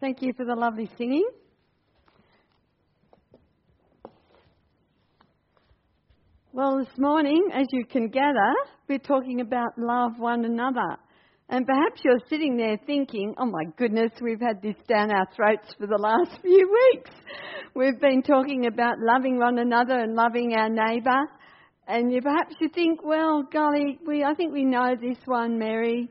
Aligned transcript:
Thank 0.00 0.22
you 0.22 0.32
for 0.36 0.44
the 0.44 0.54
lovely 0.54 0.88
singing. 0.96 1.28
Well, 6.52 6.78
this 6.78 6.96
morning, 6.96 7.48
as 7.52 7.66
you 7.72 7.84
can 7.84 8.08
gather, 8.08 8.52
we're 8.88 8.98
talking 8.98 9.40
about 9.40 9.70
love 9.76 10.12
one 10.18 10.44
another. 10.44 10.98
And 11.48 11.66
perhaps 11.66 12.00
you're 12.04 12.20
sitting 12.30 12.56
there 12.56 12.78
thinking, 12.86 13.34
oh 13.38 13.46
my 13.46 13.64
goodness, 13.76 14.12
we've 14.22 14.40
had 14.40 14.62
this 14.62 14.76
down 14.88 15.10
our 15.10 15.26
throats 15.34 15.74
for 15.76 15.88
the 15.88 15.98
last 15.98 16.40
few 16.42 16.78
weeks. 16.92 17.10
We've 17.74 18.00
been 18.00 18.22
talking 18.22 18.66
about 18.66 19.00
loving 19.00 19.38
one 19.38 19.58
another 19.58 19.98
and 19.98 20.14
loving 20.14 20.54
our 20.54 20.68
neighbour. 20.68 21.22
And 21.88 22.12
you 22.12 22.22
perhaps 22.22 22.54
you 22.60 22.68
think, 22.68 23.02
well, 23.02 23.42
golly, 23.52 23.98
we, 24.06 24.22
I 24.22 24.34
think 24.34 24.52
we 24.52 24.64
know 24.64 24.94
this 24.94 25.18
one, 25.24 25.58
Merrie. 25.58 26.08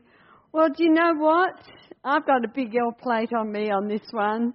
Well, 0.50 0.68
do 0.70 0.82
you 0.82 0.90
know 0.90 1.12
what? 1.14 1.60
I've 2.02 2.24
got 2.24 2.42
a 2.42 2.48
big 2.48 2.74
L 2.74 2.92
plate 2.92 3.32
on 3.38 3.52
me 3.52 3.70
on 3.70 3.86
this 3.86 4.06
one. 4.12 4.54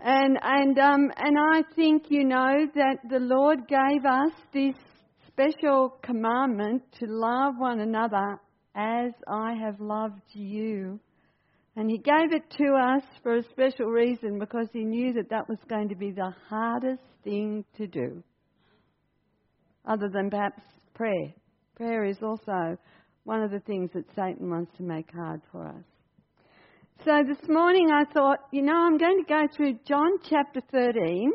And, 0.00 0.38
and, 0.42 0.78
um, 0.78 1.10
and 1.16 1.38
I 1.38 1.62
think 1.74 2.04
you 2.10 2.24
know 2.24 2.66
that 2.74 2.98
the 3.08 3.18
Lord 3.18 3.66
gave 3.66 4.04
us 4.04 4.32
this 4.52 4.74
special 5.28 5.96
commandment 6.02 6.82
to 7.00 7.06
love 7.08 7.54
one 7.56 7.80
another 7.80 8.38
as 8.74 9.12
I 9.26 9.54
have 9.54 9.80
loved 9.80 10.20
you. 10.34 11.00
And 11.74 11.90
He 11.90 11.96
gave 11.96 12.32
it 12.32 12.44
to 12.58 12.74
us 12.74 13.02
for 13.22 13.36
a 13.36 13.42
special 13.44 13.86
reason 13.86 14.38
because 14.38 14.68
He 14.74 14.84
knew 14.84 15.14
that 15.14 15.30
that 15.30 15.48
was 15.48 15.58
going 15.70 15.88
to 15.88 15.96
be 15.96 16.10
the 16.10 16.34
hardest 16.50 17.02
thing 17.24 17.64
to 17.78 17.86
do. 17.86 18.22
Other 19.86 20.10
than 20.12 20.28
perhaps 20.28 20.60
prayer. 20.94 21.32
Prayer 21.76 22.04
is 22.04 22.18
also 22.22 22.76
one 23.26 23.42
of 23.42 23.50
the 23.50 23.58
things 23.60 23.90
that 23.92 24.04
Satan 24.14 24.48
wants 24.48 24.70
to 24.76 24.84
make 24.84 25.10
hard 25.12 25.40
for 25.50 25.66
us. 25.66 25.84
So 27.04 27.10
this 27.26 27.48
morning 27.48 27.88
I 27.90 28.04
thought, 28.12 28.38
you 28.52 28.62
know, 28.62 28.76
I'm 28.76 28.96
going 28.98 29.18
to 29.18 29.28
go 29.28 29.42
through 29.54 29.80
John 29.86 30.10
chapter 30.30 30.60
13 30.70 31.32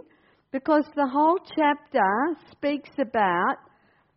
because 0.53 0.85
the 0.95 1.05
whole 1.05 1.37
chapter 1.57 2.01
speaks 2.49 2.89
about 2.97 3.57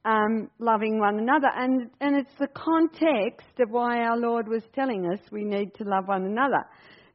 um, 0.04 0.48
loving 0.60 1.00
one 1.00 1.18
another, 1.18 1.48
and, 1.56 1.90
and 2.00 2.16
it's 2.16 2.38
the 2.38 2.48
context 2.54 3.58
of 3.58 3.70
why 3.70 4.02
our 4.02 4.18
Lord 4.18 4.46
was 4.46 4.62
telling 4.74 5.06
us 5.12 5.18
we 5.32 5.44
need 5.44 5.74
to 5.74 5.84
love 5.84 6.06
one 6.06 6.26
another. 6.26 6.64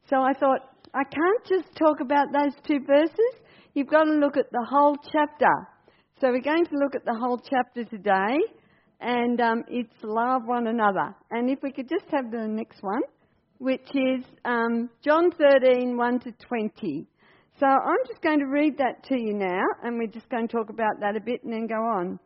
So 0.10 0.18
I 0.18 0.34
thought, 0.34 0.60
I 0.94 1.04
can't 1.04 1.46
just 1.48 1.74
talk 1.78 2.02
about 2.02 2.28
those 2.34 2.54
two 2.68 2.80
verses, 2.86 3.34
you've 3.76 3.88
got 3.88 4.04
to 4.04 4.14
look 4.14 4.36
at 4.36 4.52
the 4.52 4.66
whole 4.70 4.98
chapter. 5.14 5.54
So 6.20 6.32
we're 6.32 6.42
going 6.42 6.66
to 6.66 6.76
look 6.76 6.96
at 6.96 7.06
the 7.06 7.18
whole 7.18 7.40
chapter 7.40 7.86
today, 7.86 8.40
and 9.00 9.40
um, 9.42 9.64
it's 9.68 9.94
love 10.04 10.44
one 10.46 10.68
another. 10.68 11.16
And 11.32 11.50
if 11.50 11.60
we 11.64 11.72
could 11.72 11.90
just 11.90 12.06
have 12.12 12.32
the 12.32 12.48
next 12.48 12.82
one 12.82 13.02
which 13.60 13.88
is 13.94 14.24
um, 14.46 14.90
John 15.04 15.32
13, 15.32 15.96
1 15.96 16.20
to 16.22 16.32
20. 16.32 17.08
So 17.60 17.66
I'm 17.66 18.00
just 18.08 18.22
going 18.22 18.40
to 18.40 18.46
read 18.46 18.78
that 18.78 19.04
to 19.10 19.20
you 19.20 19.34
now, 19.34 19.62
and 19.84 19.98
we're 20.00 20.08
just 20.08 20.30
going 20.30 20.48
to 20.48 20.52
talk 20.52 20.70
about 20.70 21.02
that 21.02 21.18
a 21.18 21.20
bit 21.20 21.44
and 21.44 21.52
then 21.52 21.68
go 21.68 21.76
on. 21.76 22.20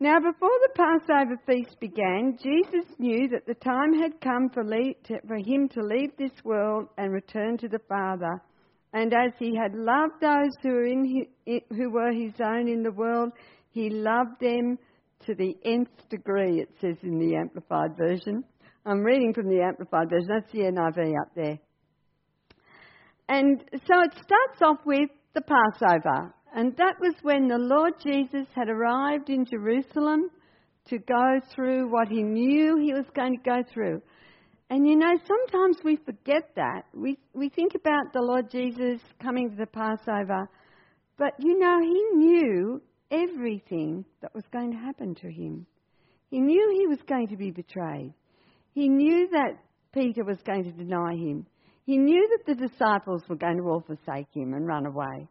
Now, 0.00 0.20
before 0.20 0.50
the 0.62 0.70
Passover 0.76 1.36
feast 1.44 1.80
began, 1.80 2.38
Jesus 2.40 2.88
knew 2.98 3.28
that 3.30 3.46
the 3.46 3.54
time 3.54 3.92
had 4.00 4.20
come 4.20 4.48
for, 4.50 4.62
for 5.26 5.36
him 5.36 5.68
to 5.70 5.82
leave 5.82 6.16
this 6.16 6.44
world 6.44 6.86
and 6.96 7.12
return 7.12 7.58
to 7.58 7.68
the 7.68 7.80
Father. 7.88 8.40
And 8.92 9.12
as 9.12 9.32
he 9.40 9.56
had 9.56 9.74
loved 9.74 10.20
those 10.20 10.52
who 10.62 10.74
were, 10.74 10.86
his, 10.86 11.62
who 11.70 11.90
were 11.90 12.12
his 12.12 12.34
own 12.40 12.68
in 12.68 12.84
the 12.84 12.92
world, 12.92 13.32
he 13.72 13.90
loved 13.90 14.40
them 14.40 14.78
to 15.26 15.34
the 15.34 15.56
nth 15.64 16.08
degree, 16.08 16.60
it 16.60 16.70
says 16.80 16.96
in 17.02 17.18
the 17.18 17.36
Amplified 17.36 17.96
Version. 17.96 18.44
I'm 18.86 19.02
reading 19.02 19.34
from 19.34 19.48
the 19.48 19.60
Amplified 19.60 20.10
Version. 20.10 20.28
That's 20.28 20.52
the 20.52 20.60
NIV 20.60 21.14
up 21.20 21.34
there. 21.34 21.58
And 23.28 23.62
so 23.72 24.00
it 24.00 24.12
starts 24.12 24.62
off 24.62 24.78
with 24.86 25.10
the 25.34 25.42
Passover. 25.42 26.34
And 26.54 26.74
that 26.76 26.94
was 26.98 27.14
when 27.22 27.46
the 27.46 27.58
Lord 27.58 27.94
Jesus 28.02 28.46
had 28.54 28.68
arrived 28.68 29.28
in 29.28 29.44
Jerusalem 29.44 30.30
to 30.88 30.98
go 30.98 31.40
through 31.54 31.90
what 31.90 32.08
he 32.08 32.22
knew 32.22 32.78
he 32.78 32.94
was 32.94 33.04
going 33.14 33.36
to 33.36 33.42
go 33.42 33.62
through. 33.72 34.00
And 34.70 34.86
you 34.86 34.96
know, 34.96 35.14
sometimes 35.26 35.78
we 35.84 35.96
forget 35.96 36.50
that. 36.56 36.84
We, 36.94 37.18
we 37.34 37.48
think 37.48 37.74
about 37.74 38.12
the 38.12 38.22
Lord 38.22 38.50
Jesus 38.50 39.00
coming 39.22 39.50
to 39.50 39.56
the 39.56 39.66
Passover, 39.66 40.48
but 41.16 41.32
you 41.38 41.58
know, 41.58 41.80
he 41.80 42.16
knew 42.16 42.82
everything 43.10 44.04
that 44.22 44.34
was 44.34 44.44
going 44.52 44.72
to 44.72 44.78
happen 44.78 45.14
to 45.16 45.30
him. 45.30 45.66
He 46.30 46.40
knew 46.40 46.76
he 46.78 46.86
was 46.86 46.98
going 47.08 47.28
to 47.28 47.36
be 47.36 47.50
betrayed. 47.50 48.12
He 48.74 48.88
knew 48.88 49.28
that 49.32 49.58
Peter 49.92 50.24
was 50.24 50.38
going 50.44 50.64
to 50.64 50.72
deny 50.72 51.14
him. 51.14 51.46
He 51.86 51.96
knew 51.96 52.28
that 52.28 52.46
the 52.46 52.68
disciples 52.68 53.22
were 53.28 53.36
going 53.36 53.56
to 53.56 53.64
all 53.64 53.80
forsake 53.86 54.28
him 54.32 54.52
and 54.52 54.66
run 54.66 54.84
away. 54.84 55.26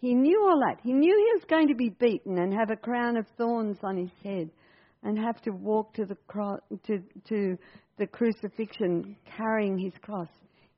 He 0.00 0.14
knew 0.14 0.40
all 0.48 0.60
that. 0.60 0.80
He 0.84 0.92
knew 0.92 1.12
he 1.12 1.34
was 1.34 1.44
going 1.50 1.68
to 1.68 1.74
be 1.74 1.90
beaten 1.90 2.38
and 2.38 2.54
have 2.54 2.70
a 2.70 2.76
crown 2.76 3.16
of 3.16 3.26
thorns 3.36 3.78
on 3.82 3.96
his 3.96 4.12
head 4.22 4.50
and 5.02 5.18
have 5.18 5.40
to 5.42 5.50
walk 5.50 5.94
to 5.94 6.04
the, 6.04 6.16
cro- 6.28 6.60
to, 6.86 7.02
to 7.28 7.58
the 7.98 8.06
crucifixion 8.06 9.16
carrying 9.36 9.76
his 9.76 9.92
cross. 10.00 10.28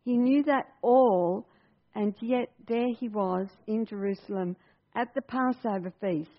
He 0.04 0.16
knew 0.16 0.42
that 0.44 0.72
all, 0.80 1.46
and 1.94 2.14
yet 2.20 2.48
there 2.66 2.88
he 2.98 3.08
was 3.08 3.48
in 3.66 3.84
Jerusalem 3.84 4.56
at 4.94 5.14
the 5.14 5.22
Passover 5.22 5.92
feast. 6.00 6.30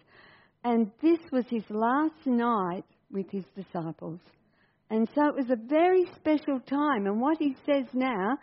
And 0.63 0.91
this 1.01 1.19
was 1.31 1.45
his 1.50 1.63
last 1.69 2.25
night 2.25 2.84
with 3.12 3.29
his 3.31 3.45
disciples. 3.56 4.19
And 4.89 5.07
so 5.16 5.28
it 5.28 5.35
was 5.35 5.50
a 5.50 5.67
very 5.67 6.06
special 6.16 6.59
time. 6.59 7.06
And 7.06 7.19
what 7.22 7.38
he 7.40 7.56
says 7.66 7.85
now, 7.94 8.38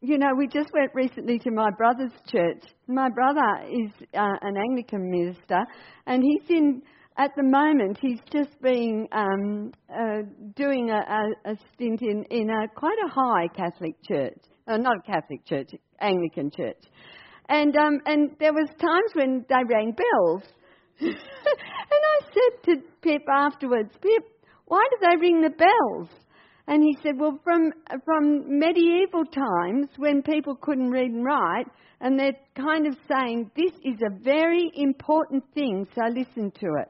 you 0.00 0.18
know, 0.18 0.34
we 0.36 0.46
just 0.46 0.68
went 0.74 0.90
recently 0.94 1.38
to 1.38 1.50
my 1.50 1.70
brother's 1.70 2.12
church. 2.28 2.62
My 2.86 3.08
brother 3.08 3.66
is 3.70 3.90
uh, 4.14 4.36
an 4.42 4.56
Anglican 4.56 5.10
minister, 5.10 5.58
and 6.06 6.22
he's 6.22 6.50
in, 6.50 6.82
at 7.16 7.30
the 7.36 7.42
moment, 7.42 7.98
he's 8.00 8.20
just 8.30 8.60
been 8.60 9.08
um, 9.12 9.72
uh, 9.88 10.22
doing 10.54 10.90
a, 10.90 10.98
a, 10.98 11.52
a, 11.52 11.56
stint 11.74 12.02
in, 12.02 12.24
in 12.30 12.50
a 12.50 12.68
quite 12.74 12.98
a 13.06 13.08
high 13.08 13.48
Catholic 13.56 13.94
church. 14.06 14.38
Uh, 14.68 14.76
not 14.76 14.96
a 14.98 15.12
Catholic 15.12 15.46
church, 15.46 15.70
Anglican 16.00 16.50
church. 16.50 16.82
And, 17.48 17.76
um, 17.76 18.00
and 18.06 18.30
there 18.40 18.52
was 18.52 18.68
times 18.80 19.12
when 19.14 19.44
they 19.48 19.62
rang 19.68 19.92
bells. 19.92 20.42
and 21.00 21.14
I 21.90 22.20
said 22.24 22.62
to 22.64 22.76
Pip 23.02 23.22
afterwards, 23.30 23.92
Pip, 24.00 24.24
why 24.66 24.82
do 24.90 25.08
they 25.08 25.16
ring 25.20 25.42
the 25.42 25.50
bells? 25.50 26.08
And 26.66 26.82
he 26.82 26.96
said, 27.02 27.18
Well, 27.18 27.38
from, 27.44 27.72
from 28.04 28.58
medieval 28.58 29.24
times 29.24 29.88
when 29.96 30.22
people 30.22 30.56
couldn't 30.56 30.90
read 30.90 31.10
and 31.10 31.24
write, 31.24 31.66
and 32.00 32.18
they're 32.18 32.36
kind 32.56 32.86
of 32.86 32.96
saying, 33.08 33.50
This 33.56 33.72
is 33.84 34.00
a 34.02 34.22
very 34.22 34.70
important 34.74 35.44
thing, 35.54 35.86
so 35.94 36.02
listen 36.08 36.50
to 36.50 36.66
it. 36.80 36.88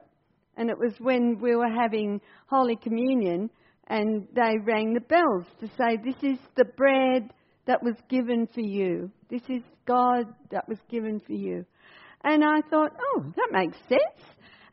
And 0.56 0.70
it 0.70 0.78
was 0.78 0.94
when 0.98 1.38
we 1.38 1.54
were 1.54 1.68
having 1.68 2.20
Holy 2.48 2.76
Communion, 2.76 3.50
and 3.88 4.26
they 4.34 4.54
rang 4.64 4.94
the 4.94 5.00
bells 5.00 5.44
to 5.60 5.66
say, 5.76 5.98
This 6.02 6.16
is 6.22 6.38
the 6.56 6.64
bread 6.76 7.30
that 7.66 7.82
was 7.82 7.96
given 8.08 8.46
for 8.54 8.60
you. 8.60 9.10
This 9.30 9.42
is 9.48 9.62
God 9.86 10.26
that 10.50 10.68
was 10.68 10.78
given 10.90 11.20
for 11.20 11.32
you. 11.32 11.64
And 12.24 12.44
I 12.44 12.60
thought, 12.70 12.92
Oh, 13.14 13.24
that 13.36 13.48
makes 13.52 13.78
sense. 13.88 14.22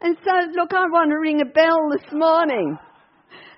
And 0.02 0.18
so, 0.24 0.32
look, 0.56 0.74
I 0.74 0.86
want 0.92 1.12
to 1.12 1.18
ring 1.18 1.42
a 1.42 1.46
bell 1.46 1.90
this 1.92 2.12
morning 2.12 2.78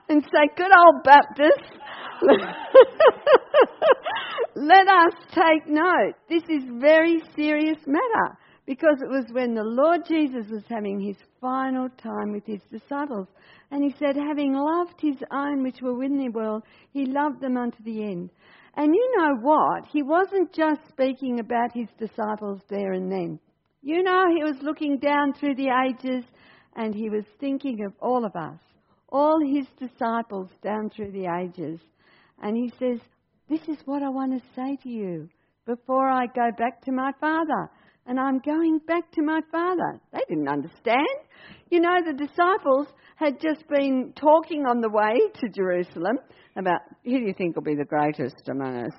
and 0.10 0.24
say, 0.24 0.50
Good 0.56 0.72
old 0.72 1.04
Baptist, 1.04 1.72
let 4.56 4.88
us 4.88 5.14
take 5.32 5.68
note. 5.68 6.14
This 6.30 6.44
is 6.50 6.64
very 6.80 7.22
serious 7.36 7.80
matter 7.86 8.38
because 8.66 8.98
it 9.02 9.10
was 9.10 9.26
when 9.32 9.54
the 9.54 9.64
Lord 9.64 10.02
Jesus 10.08 10.48
was 10.50 10.64
having 10.70 11.00
his 11.00 11.18
final 11.40 11.88
time 12.02 12.32
with 12.32 12.46
his 12.46 12.62
disciples. 12.72 13.28
And 13.72 13.84
he 13.84 13.94
said, 14.00 14.16
having 14.16 14.54
loved 14.54 15.00
his 15.00 15.18
own 15.32 15.64
which 15.64 15.82
were 15.82 15.96
within 15.96 16.18
the 16.18 16.30
world, 16.30 16.64
he 16.92 17.06
loved 17.06 17.42
them 17.42 17.58
unto 17.58 17.82
the 17.84 18.04
end. 18.04 18.32
And 18.78 18.94
you 18.94 19.14
know 19.18 19.36
what? 19.42 19.86
He 19.92 20.04
wasn't 20.04 20.54
just 20.54 20.82
speaking 20.90 21.40
about 21.40 21.72
his 21.74 21.88
disciples 21.98 22.62
there 22.70 22.94
and 22.94 23.12
then. 23.12 23.40
You 23.82 24.04
know, 24.04 24.26
he 24.36 24.44
was 24.44 24.62
looking 24.62 24.98
down 24.98 25.34
through 25.34 25.56
the 25.56 25.70
ages 25.88 26.26
and 26.76 26.94
he 26.94 27.10
was 27.10 27.24
thinking 27.40 27.86
of 27.86 27.94
all 28.02 28.26
of 28.26 28.36
us 28.36 28.60
all 29.16 29.40
his 29.40 29.68
disciples 29.80 30.50
down 30.62 30.90
through 30.90 31.12
the 31.12 31.26
ages. 31.26 31.80
And 32.42 32.58
he 32.58 32.70
says, 32.78 33.00
This 33.50 33.62
is 33.70 33.78
what 33.86 34.04
I 34.04 34.10
want 34.10 34.34
to 34.34 34.50
say 34.56 34.78
to 34.84 34.90
you 34.90 35.30
before 35.66 36.10
I 36.10 36.26
go 36.28 36.50
back 36.58 36.84
to 36.84 36.92
my 36.92 37.12
Father. 37.20 37.70
And 38.08 38.20
I'm 38.20 38.40
going 38.40 38.80
back 38.88 39.12
to 39.14 39.24
my 39.24 39.42
Father. 39.52 40.00
They 40.14 40.22
didn't 40.30 40.48
understand. 40.48 41.08
You 41.72 41.80
know, 41.80 41.96
the 42.06 42.14
disciples 42.14 42.88
had 43.16 43.40
just 43.42 43.68
been 43.68 44.14
talking 44.16 44.66
on 44.66 44.82
the 44.82 44.90
way 44.90 45.20
to 45.40 45.50
Jerusalem 45.50 46.18
about 46.56 46.82
who 47.04 47.20
do 47.20 47.26
you 47.26 47.34
think 47.34 47.56
will 47.56 47.64
be 47.64 47.76
the 47.76 47.86
greatest 47.86 48.48
among 48.50 48.86
us? 48.86 48.94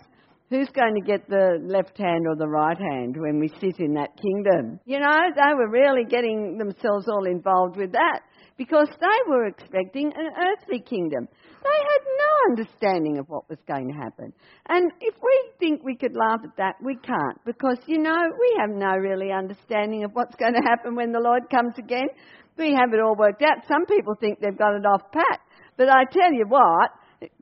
Who's 0.51 0.69
going 0.69 0.95
to 0.95 1.01
get 1.01 1.29
the 1.29 1.59
left 1.61 1.99
hand 1.99 2.27
or 2.29 2.37
the 2.37 2.49
right 2.49 2.79
hand 2.79 3.17
when 3.19 3.41
we 3.41 3.49
sit 3.61 3.79
in 3.79 3.95
that 3.95 4.11
kingdom? 4.17 4.79
You 4.85 5.01
know, 5.01 5.19
they 5.35 5.55
were 5.55 5.69
really 5.69 6.05
getting 6.09 6.57
themselves 6.57 7.09
all 7.09 7.27
involved 7.27 7.77
with 7.77 7.93
that 7.93 8.21
because 8.57 8.89
they 9.01 9.31
were 9.31 9.47
expecting 9.47 10.13
an 10.17 10.31
earthly 10.39 10.81
kingdom. 10.81 11.29
They 11.63 11.69
had 11.69 12.03
no 12.19 12.51
understanding 12.51 13.19
of 13.19 13.27
what 13.29 13.49
was 13.49 13.59
going 13.69 13.89
to 13.89 13.95
happen. 13.95 14.33
And 14.69 14.91
if 15.01 15.15
we 15.23 15.51
think 15.59 15.83
we 15.85 15.97
could 15.97 16.17
laugh 16.17 16.41
at 16.45 16.57
that, 16.57 16.75
we 16.83 16.97
can't 16.97 17.39
because, 17.45 17.79
you 17.87 17.99
know, 17.99 18.17
we 18.17 18.57
have 18.61 18.71
no 18.71 18.97
really 18.97 19.33
understanding 19.33 20.05
of 20.05 20.13
what's 20.13 20.37
going 20.37 20.55
to 20.55 20.63
happen 20.63 20.95
when 20.95 21.13
the 21.13 21.21
Lord 21.21 21.43
comes 21.51 21.75
again. 21.79 22.09
We 22.57 22.73
have 22.73 22.93
it 22.95 23.01
all 23.01 23.17
worked 23.17 23.43
out. 23.43 23.67
Some 23.69 23.85
people 23.87 24.15
think 24.19 24.41
they've 24.41 24.57
got 24.57 24.75
it 24.75 24.87
off 24.87 25.13
pat. 25.13 25.41
But 25.77 25.89
I 25.91 26.05
tell 26.11 26.33
you 26.33 26.47
what, 26.49 26.91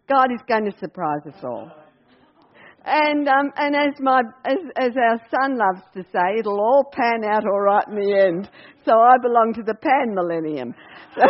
God 0.09 0.33
is 0.33 0.41
going 0.49 0.71
to 0.71 0.79
surprise 0.79 1.23
us 1.27 1.45
all. 1.45 1.84
And 2.87 3.27
um, 3.27 3.51
and 3.57 3.75
as 3.75 3.99
my 4.01 4.21
as, 4.45 4.59
as 4.77 4.91
our 4.97 5.19
son 5.31 5.57
loves 5.57 5.83
to 5.95 6.03
say, 6.13 6.39
it'll 6.39 6.61
all 6.61 6.85
pan 6.93 7.25
out 7.25 7.45
all 7.47 7.61
right 7.61 7.89
in 7.89 7.95
the 7.95 8.13
end. 8.13 8.51
So 8.85 8.93
I 8.93 9.17
belong 9.23 9.55
to 9.55 9.63
the 9.63 9.75
pan 9.75 10.15
millennium. 10.15 10.75
So, 11.15 11.23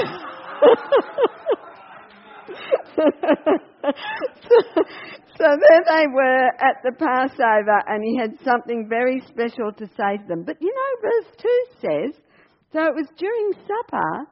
so, 5.36 5.44
there 5.44 5.84
they 5.88 6.06
were 6.12 6.46
at 6.58 6.82
the 6.82 6.92
Passover, 6.98 7.82
and 7.86 8.02
he 8.04 8.16
had 8.16 8.38
something 8.44 8.88
very 8.88 9.20
special 9.28 9.72
to 9.76 9.86
say 9.86 10.16
to 10.18 10.24
them. 10.28 10.44
But 10.44 10.56
you 10.60 10.72
know, 10.72 11.10
verse 11.10 11.36
2 11.38 11.64
says, 11.80 12.22
So 12.72 12.84
it 12.84 12.94
was 12.94 13.08
during 13.16 13.52
supper, 13.66 14.26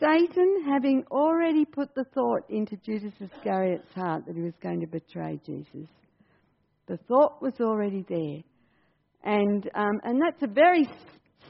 Satan 0.00 0.64
having 0.66 1.04
already 1.10 1.64
put 1.64 1.94
the 1.94 2.04
thought 2.14 2.42
into 2.48 2.76
Judas 2.76 3.14
Iscariot's 3.20 3.92
heart 3.94 4.26
that 4.26 4.36
he 4.36 4.42
was 4.42 4.54
going 4.62 4.80
to 4.80 4.86
betray 4.86 5.40
Jesus. 5.46 5.88
The 6.86 6.98
thought 7.08 7.40
was 7.40 7.54
already 7.60 8.04
there. 8.08 8.42
And, 9.24 9.68
um, 9.74 10.00
and 10.04 10.20
that's 10.20 10.42
a 10.42 10.52
very 10.52 10.88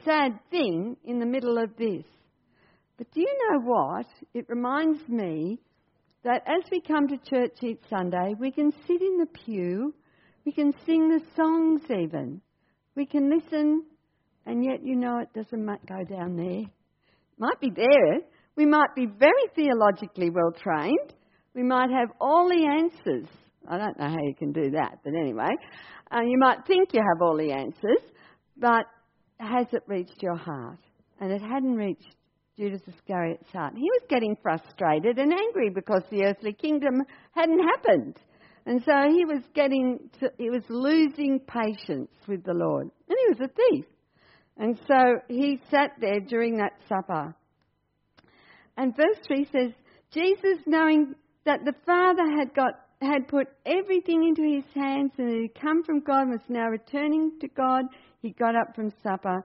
sad 0.05 0.39
thing 0.49 0.95
in 1.03 1.19
the 1.19 1.25
middle 1.25 1.57
of 1.57 1.75
this. 1.77 2.03
But 2.97 3.11
do 3.11 3.19
you 3.19 3.37
know 3.49 3.59
what? 3.61 4.05
It 4.33 4.45
reminds 4.47 5.07
me 5.09 5.59
that 6.23 6.43
as 6.47 6.63
we 6.71 6.79
come 6.79 7.07
to 7.07 7.17
church 7.29 7.57
each 7.61 7.81
Sunday, 7.89 8.33
we 8.39 8.51
can 8.51 8.71
sit 8.87 9.01
in 9.01 9.17
the 9.17 9.27
pew, 9.27 9.93
we 10.45 10.51
can 10.51 10.73
sing 10.85 11.09
the 11.09 11.21
songs 11.35 11.81
even, 11.89 12.41
we 12.95 13.05
can 13.05 13.29
listen, 13.29 13.83
and 14.45 14.63
yet 14.63 14.83
you 14.83 14.95
know 14.95 15.19
it 15.19 15.33
doesn't 15.33 15.65
go 15.65 16.03
down 16.03 16.37
there. 16.37 16.61
It 16.61 17.39
Might 17.39 17.59
be 17.59 17.71
there. 17.75 18.19
We 18.55 18.65
might 18.65 18.95
be 18.95 19.05
very 19.05 19.33
theologically 19.53 20.29
well 20.29 20.53
trained. 20.57 21.13
We 21.53 21.63
might 21.63 21.89
have 21.89 22.09
all 22.21 22.47
the 22.47 22.65
answers. 22.65 23.27
I 23.69 23.77
don't 23.77 23.99
know 23.99 24.09
how 24.09 24.21
you 24.21 24.35
can 24.35 24.51
do 24.51 24.71
that, 24.71 24.99
but 25.03 25.13
anyway, 25.13 25.49
uh, 26.11 26.21
you 26.21 26.37
might 26.37 26.65
think 26.67 26.93
you 26.93 27.01
have 27.01 27.21
all 27.21 27.37
the 27.37 27.51
answers, 27.51 28.01
but 28.57 28.85
has 29.39 29.67
it 29.71 29.83
reached 29.87 30.21
your 30.21 30.35
heart? 30.35 30.79
And 31.19 31.31
it 31.31 31.41
hadn't 31.41 31.75
reached 31.75 32.15
Judas 32.57 32.81
Iscariot's 32.87 33.51
heart. 33.51 33.73
He 33.75 33.83
was 33.83 34.03
getting 34.09 34.35
frustrated 34.41 35.17
and 35.17 35.33
angry 35.33 35.69
because 35.69 36.03
the 36.09 36.23
earthly 36.25 36.53
kingdom 36.53 37.01
hadn't 37.31 37.59
happened. 37.59 38.19
And 38.65 38.81
so 38.83 38.93
he 39.09 39.25
was 39.25 39.43
getting, 39.53 40.09
to, 40.19 40.31
he 40.37 40.49
was 40.49 40.63
losing 40.69 41.39
patience 41.39 42.11
with 42.27 42.43
the 42.43 42.53
Lord. 42.53 42.89
And 43.09 43.17
he 43.25 43.33
was 43.33 43.49
a 43.49 43.53
thief. 43.53 43.85
And 44.57 44.79
so 44.87 45.19
he 45.27 45.59
sat 45.69 45.91
there 45.99 46.19
during 46.19 46.57
that 46.57 46.73
supper. 46.87 47.35
And 48.77 48.95
verse 48.95 49.17
3 49.27 49.47
says, 49.51 49.71
Jesus, 50.11 50.59
knowing 50.65 51.13
that 51.45 51.59
the 51.65 51.75
Father 51.85 52.23
had 52.39 52.53
got 52.55 52.84
had 53.01 53.27
put 53.27 53.47
everything 53.65 54.27
into 54.27 54.43
his 54.43 54.65
hands 54.73 55.11
and 55.17 55.41
had 55.41 55.61
come 55.61 55.83
from 55.83 55.99
God 55.99 56.29
was 56.29 56.41
now 56.49 56.67
returning 56.67 57.31
to 57.41 57.47
God, 57.49 57.85
he 58.21 58.31
got 58.31 58.55
up 58.55 58.75
from 58.75 58.93
supper 59.03 59.43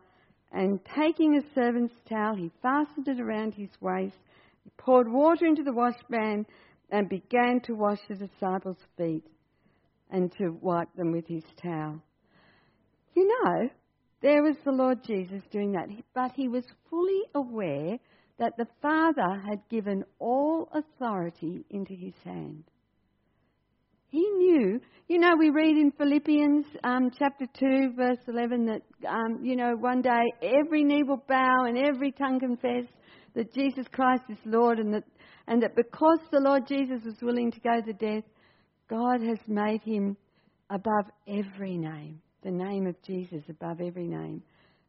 and 0.53 0.81
taking 0.97 1.37
a 1.37 1.55
servant's 1.55 1.95
towel, 2.09 2.35
he 2.35 2.51
fastened 2.63 3.09
it 3.09 3.21
around 3.21 3.55
his 3.55 3.71
waist, 3.81 4.17
he 4.65 4.71
poured 4.79 5.11
water 5.11 5.47
into 5.47 5.63
the 5.63 5.73
washpan, 5.73 6.45
and 6.91 7.09
began 7.09 7.61
to 7.65 7.75
wash 7.75 8.01
the 8.09 8.17
disciples' 8.17 8.77
feet 8.97 9.25
and 10.11 10.33
to 10.33 10.51
wipe 10.61 10.93
them 10.97 11.13
with 11.13 11.27
his 11.27 11.45
towel. 11.63 12.03
You 13.15 13.29
know, 13.29 13.69
there 14.23 14.43
was 14.43 14.57
the 14.65 14.73
Lord 14.73 15.05
Jesus 15.05 15.43
doing 15.53 15.73
that, 15.73 15.89
but 16.15 16.33
he 16.33 16.49
was 16.49 16.65
fully 16.89 17.23
aware 17.35 17.99
that 18.39 18.57
the 18.57 18.67
Father 18.83 19.41
had 19.49 19.61
given 19.69 20.05
all 20.19 20.69
authority 20.73 21.65
into 21.71 21.95
his 21.95 22.15
hand. 22.25 22.65
He 24.11 24.29
knew. 24.29 24.81
You 25.09 25.19
know, 25.19 25.35
we 25.39 25.51
read 25.51 25.77
in 25.77 25.93
Philippians 25.93 26.67
um, 26.85 27.11
chapter 27.17 27.47
2, 27.59 27.95
verse 27.97 28.19
11, 28.29 28.67
that, 28.67 28.83
um, 29.09 29.45
you 29.45 29.57
know, 29.57 29.75
one 29.77 30.03
day 30.03 30.23
every 30.43 30.85
knee 30.85 31.03
will 31.03 31.23
bow 31.29 31.65
and 31.65 31.79
every 31.79 32.13
tongue 32.13 32.39
confess 32.39 32.85
that 33.35 33.55
Jesus 33.55 33.87
Christ 33.93 34.25
is 34.29 34.39
Lord, 34.45 34.79
and 34.79 34.93
that, 34.95 35.05
and 35.47 35.63
that 35.63 35.77
because 35.77 36.19
the 36.31 36.41
Lord 36.41 36.67
Jesus 36.67 37.05
was 37.05 37.17
willing 37.23 37.53
to 37.53 37.61
go 37.61 37.81
to 37.81 37.93
death, 37.93 38.25
God 38.89 39.21
has 39.23 39.39
made 39.47 39.83
him 39.83 40.17
above 40.69 41.07
every 41.29 41.77
name, 41.77 42.21
the 42.43 42.51
name 42.51 42.87
of 42.87 43.01
Jesus 43.03 43.43
above 43.49 43.81
every 43.81 44.09
name. 44.09 44.43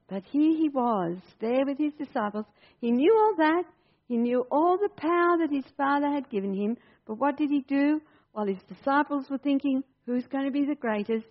But 0.09 0.23
here 0.31 0.55
he 0.57 0.69
was, 0.69 1.17
there 1.39 1.65
with 1.65 1.77
his 1.77 1.93
disciples. 1.93 2.45
He 2.79 2.91
knew 2.91 3.15
all 3.15 3.35
that. 3.37 3.63
He 4.07 4.17
knew 4.17 4.45
all 4.51 4.77
the 4.77 4.89
power 4.97 5.37
that 5.39 5.51
his 5.51 5.71
Father 5.77 6.11
had 6.11 6.29
given 6.29 6.53
him. 6.53 6.77
But 7.07 7.15
what 7.15 7.37
did 7.37 7.49
he 7.49 7.61
do? 7.61 8.01
While 8.33 8.47
his 8.47 8.61
disciples 8.67 9.29
were 9.29 9.37
thinking, 9.37 9.83
who's 10.05 10.25
going 10.27 10.45
to 10.45 10.51
be 10.51 10.65
the 10.65 10.75
greatest, 10.75 11.27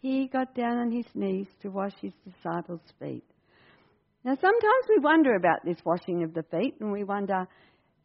he 0.00 0.26
got 0.26 0.54
down 0.54 0.78
on 0.78 0.90
his 0.90 1.06
knees 1.14 1.46
to 1.62 1.68
wash 1.68 1.94
his 2.00 2.12
disciples' 2.24 2.80
feet. 2.98 3.24
Now, 4.24 4.34
sometimes 4.34 4.84
we 4.88 4.98
wonder 4.98 5.34
about 5.34 5.64
this 5.64 5.78
washing 5.84 6.22
of 6.22 6.34
the 6.34 6.42
feet, 6.42 6.74
and 6.80 6.92
we 6.92 7.04
wonder, 7.04 7.46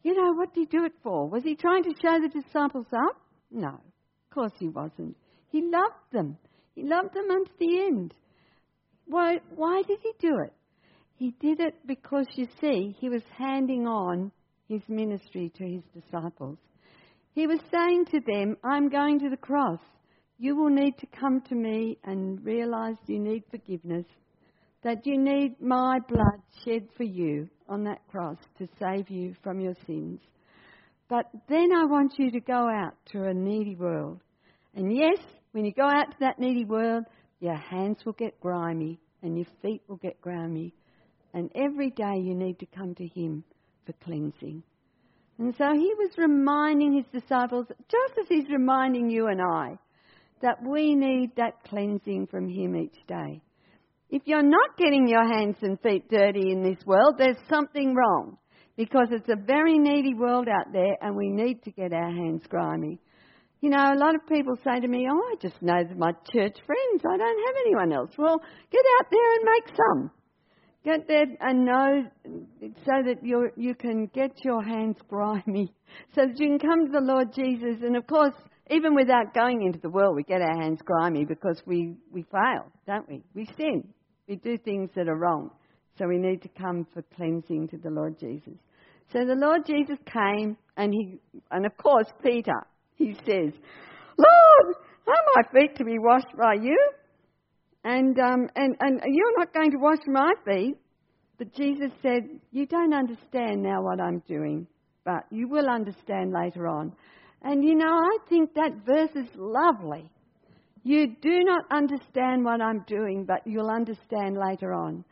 you 0.02 0.14
know, 0.14 0.32
what 0.32 0.54
did 0.54 0.60
he 0.60 0.78
do 0.78 0.84
it 0.84 0.94
for? 1.02 1.28
Was 1.28 1.42
he 1.42 1.56
trying 1.56 1.82
to 1.84 1.94
show 2.00 2.18
the 2.20 2.28
disciples 2.28 2.86
up? 2.92 3.20
No, 3.50 3.68
of 3.68 4.34
course 4.34 4.52
he 4.58 4.68
wasn't. 4.68 5.16
He 5.50 5.62
loved 5.62 6.12
them. 6.12 6.38
He 6.74 6.84
loved 6.84 7.14
them 7.14 7.30
unto 7.30 7.50
the 7.58 7.80
end. 7.86 8.14
Why, 9.06 9.38
why 9.54 9.82
did 9.86 9.98
he 10.02 10.12
do 10.18 10.38
it? 10.38 10.52
He 11.16 11.32
did 11.40 11.60
it 11.60 11.74
because, 11.86 12.26
you 12.34 12.46
see, 12.60 12.94
he 12.98 13.08
was 13.08 13.22
handing 13.36 13.86
on 13.86 14.30
his 14.68 14.82
ministry 14.88 15.50
to 15.56 15.64
his 15.64 15.82
disciples. 15.94 16.58
He 17.36 17.46
was 17.46 17.60
saying 17.70 18.06
to 18.12 18.20
them, 18.26 18.56
I'm 18.64 18.88
going 18.88 19.20
to 19.20 19.28
the 19.28 19.36
cross. 19.36 19.78
You 20.38 20.56
will 20.56 20.70
need 20.70 20.96
to 20.96 21.06
come 21.20 21.42
to 21.42 21.54
me 21.54 21.98
and 22.02 22.42
realize 22.42 22.96
you 23.06 23.18
need 23.18 23.44
forgiveness, 23.50 24.06
that 24.82 25.04
you 25.04 25.18
need 25.18 25.60
my 25.60 25.98
blood 26.08 26.40
shed 26.64 26.88
for 26.96 27.02
you 27.02 27.46
on 27.68 27.84
that 27.84 28.00
cross 28.08 28.38
to 28.56 28.66
save 28.80 29.10
you 29.10 29.34
from 29.42 29.60
your 29.60 29.74
sins. 29.86 30.18
But 31.10 31.26
then 31.46 31.72
I 31.76 31.84
want 31.84 32.14
you 32.18 32.30
to 32.30 32.40
go 32.40 32.70
out 32.70 32.94
to 33.12 33.24
a 33.24 33.34
needy 33.34 33.74
world. 33.74 34.22
And 34.74 34.96
yes, 34.96 35.18
when 35.52 35.66
you 35.66 35.74
go 35.74 35.86
out 35.86 36.12
to 36.12 36.16
that 36.20 36.38
needy 36.38 36.64
world, 36.64 37.04
your 37.40 37.56
hands 37.56 37.98
will 38.06 38.14
get 38.14 38.40
grimy 38.40 38.98
and 39.22 39.36
your 39.36 39.46
feet 39.60 39.82
will 39.88 39.96
get 39.96 40.22
grimy. 40.22 40.72
And 41.34 41.50
every 41.54 41.90
day 41.90 42.16
you 42.16 42.34
need 42.34 42.58
to 42.60 42.66
come 42.74 42.94
to 42.94 43.06
Him 43.06 43.44
for 43.84 43.92
cleansing. 44.02 44.62
And 45.38 45.54
so 45.56 45.64
he 45.74 45.92
was 45.98 46.10
reminding 46.16 46.94
his 46.94 47.22
disciples, 47.22 47.66
just 47.68 48.18
as 48.20 48.26
he's 48.28 48.48
reminding 48.50 49.10
you 49.10 49.26
and 49.26 49.40
I, 49.40 49.78
that 50.40 50.62
we 50.66 50.94
need 50.94 51.32
that 51.36 51.62
cleansing 51.68 52.28
from 52.28 52.48
him 52.48 52.74
each 52.76 53.06
day. 53.06 53.42
If 54.08 54.22
you're 54.24 54.42
not 54.42 54.76
getting 54.78 55.08
your 55.08 55.26
hands 55.26 55.56
and 55.62 55.80
feet 55.80 56.08
dirty 56.08 56.52
in 56.52 56.62
this 56.62 56.84
world, 56.86 57.16
there's 57.18 57.36
something 57.50 57.94
wrong. 57.94 58.38
Because 58.76 59.08
it's 59.10 59.28
a 59.28 59.36
very 59.36 59.78
needy 59.78 60.14
world 60.14 60.48
out 60.48 60.72
there 60.72 60.96
and 61.00 61.16
we 61.16 61.28
need 61.28 61.62
to 61.64 61.70
get 61.70 61.92
our 61.92 62.10
hands 62.10 62.42
grimy. 62.48 63.00
You 63.62 63.70
know, 63.70 63.78
a 63.78 63.98
lot 63.98 64.14
of 64.14 64.26
people 64.28 64.54
say 64.62 64.80
to 64.80 64.86
me, 64.86 65.06
Oh, 65.10 65.32
I 65.32 65.34
just 65.40 65.60
know 65.62 65.82
my 65.96 66.12
church 66.30 66.56
friends. 66.66 67.02
I 67.02 67.16
don't 67.16 67.46
have 67.46 67.56
anyone 67.64 67.92
else. 67.92 68.10
Well, 68.18 68.38
get 68.70 68.84
out 69.00 69.06
there 69.10 69.32
and 69.34 69.44
make 69.44 69.76
some. 69.76 70.10
Get 70.86 71.08
there 71.08 71.26
and 71.40 71.68
uh, 71.68 71.72
know 71.72 72.04
so 72.84 72.92
that 73.04 73.16
you 73.20 73.50
you 73.56 73.74
can 73.74 74.06
get 74.14 74.30
your 74.44 74.62
hands 74.62 74.96
grimy, 75.08 75.74
so 76.14 76.26
that 76.26 76.38
you 76.38 76.46
can 76.46 76.60
come 76.60 76.86
to 76.86 76.92
the 76.92 77.00
Lord 77.00 77.34
Jesus. 77.34 77.82
And 77.82 77.96
of 77.96 78.06
course, 78.06 78.34
even 78.70 78.94
without 78.94 79.34
going 79.34 79.62
into 79.62 79.80
the 79.80 79.90
world, 79.90 80.14
we 80.14 80.22
get 80.22 80.40
our 80.40 80.62
hands 80.62 80.78
grimy 80.84 81.24
because 81.24 81.60
we, 81.66 81.96
we 82.12 82.22
fail, 82.30 82.70
don't 82.86 83.08
we? 83.08 83.24
We 83.34 83.46
sin. 83.58 83.82
We 84.28 84.36
do 84.36 84.56
things 84.58 84.90
that 84.94 85.08
are 85.08 85.16
wrong. 85.16 85.50
So 85.98 86.06
we 86.06 86.18
need 86.18 86.42
to 86.42 86.48
come 86.48 86.86
for 86.94 87.02
cleansing 87.16 87.68
to 87.68 87.78
the 87.78 87.90
Lord 87.90 88.18
Jesus. 88.20 88.54
So 89.12 89.24
the 89.24 89.34
Lord 89.34 89.62
Jesus 89.66 89.98
came, 90.12 90.56
and 90.76 90.92
he, 90.92 91.18
and 91.50 91.66
of 91.66 91.76
course 91.76 92.06
Peter, 92.24 92.60
he 92.94 93.14
says, 93.24 93.52
Lord, 94.18 94.76
are 95.08 95.24
my 95.34 95.42
feet 95.52 95.74
to 95.78 95.84
be 95.84 95.98
washed 95.98 96.36
by 96.36 96.54
you? 96.54 96.78
And, 97.88 98.18
um, 98.18 98.48
and, 98.56 98.76
and 98.80 99.00
you're 99.06 99.38
not 99.38 99.54
going 99.54 99.70
to 99.70 99.76
wash 99.78 100.00
my 100.08 100.32
feet. 100.44 100.76
But 101.38 101.54
Jesus 101.54 101.92
said, 102.02 102.22
You 102.50 102.66
don't 102.66 102.92
understand 102.92 103.62
now 103.62 103.80
what 103.80 104.00
I'm 104.00 104.24
doing, 104.26 104.66
but 105.04 105.24
you 105.30 105.46
will 105.46 105.68
understand 105.68 106.32
later 106.32 106.66
on. 106.66 106.92
And 107.42 107.62
you 107.62 107.76
know, 107.76 107.86
I 107.92 108.18
think 108.28 108.54
that 108.54 108.84
verse 108.84 109.14
is 109.14 109.28
lovely. 109.36 110.10
You 110.82 111.14
do 111.22 111.44
not 111.44 111.62
understand 111.70 112.44
what 112.44 112.60
I'm 112.60 112.82
doing, 112.88 113.24
but 113.24 113.46
you'll 113.46 113.70
understand 113.70 114.36
later 114.36 114.72
on. 114.72 115.04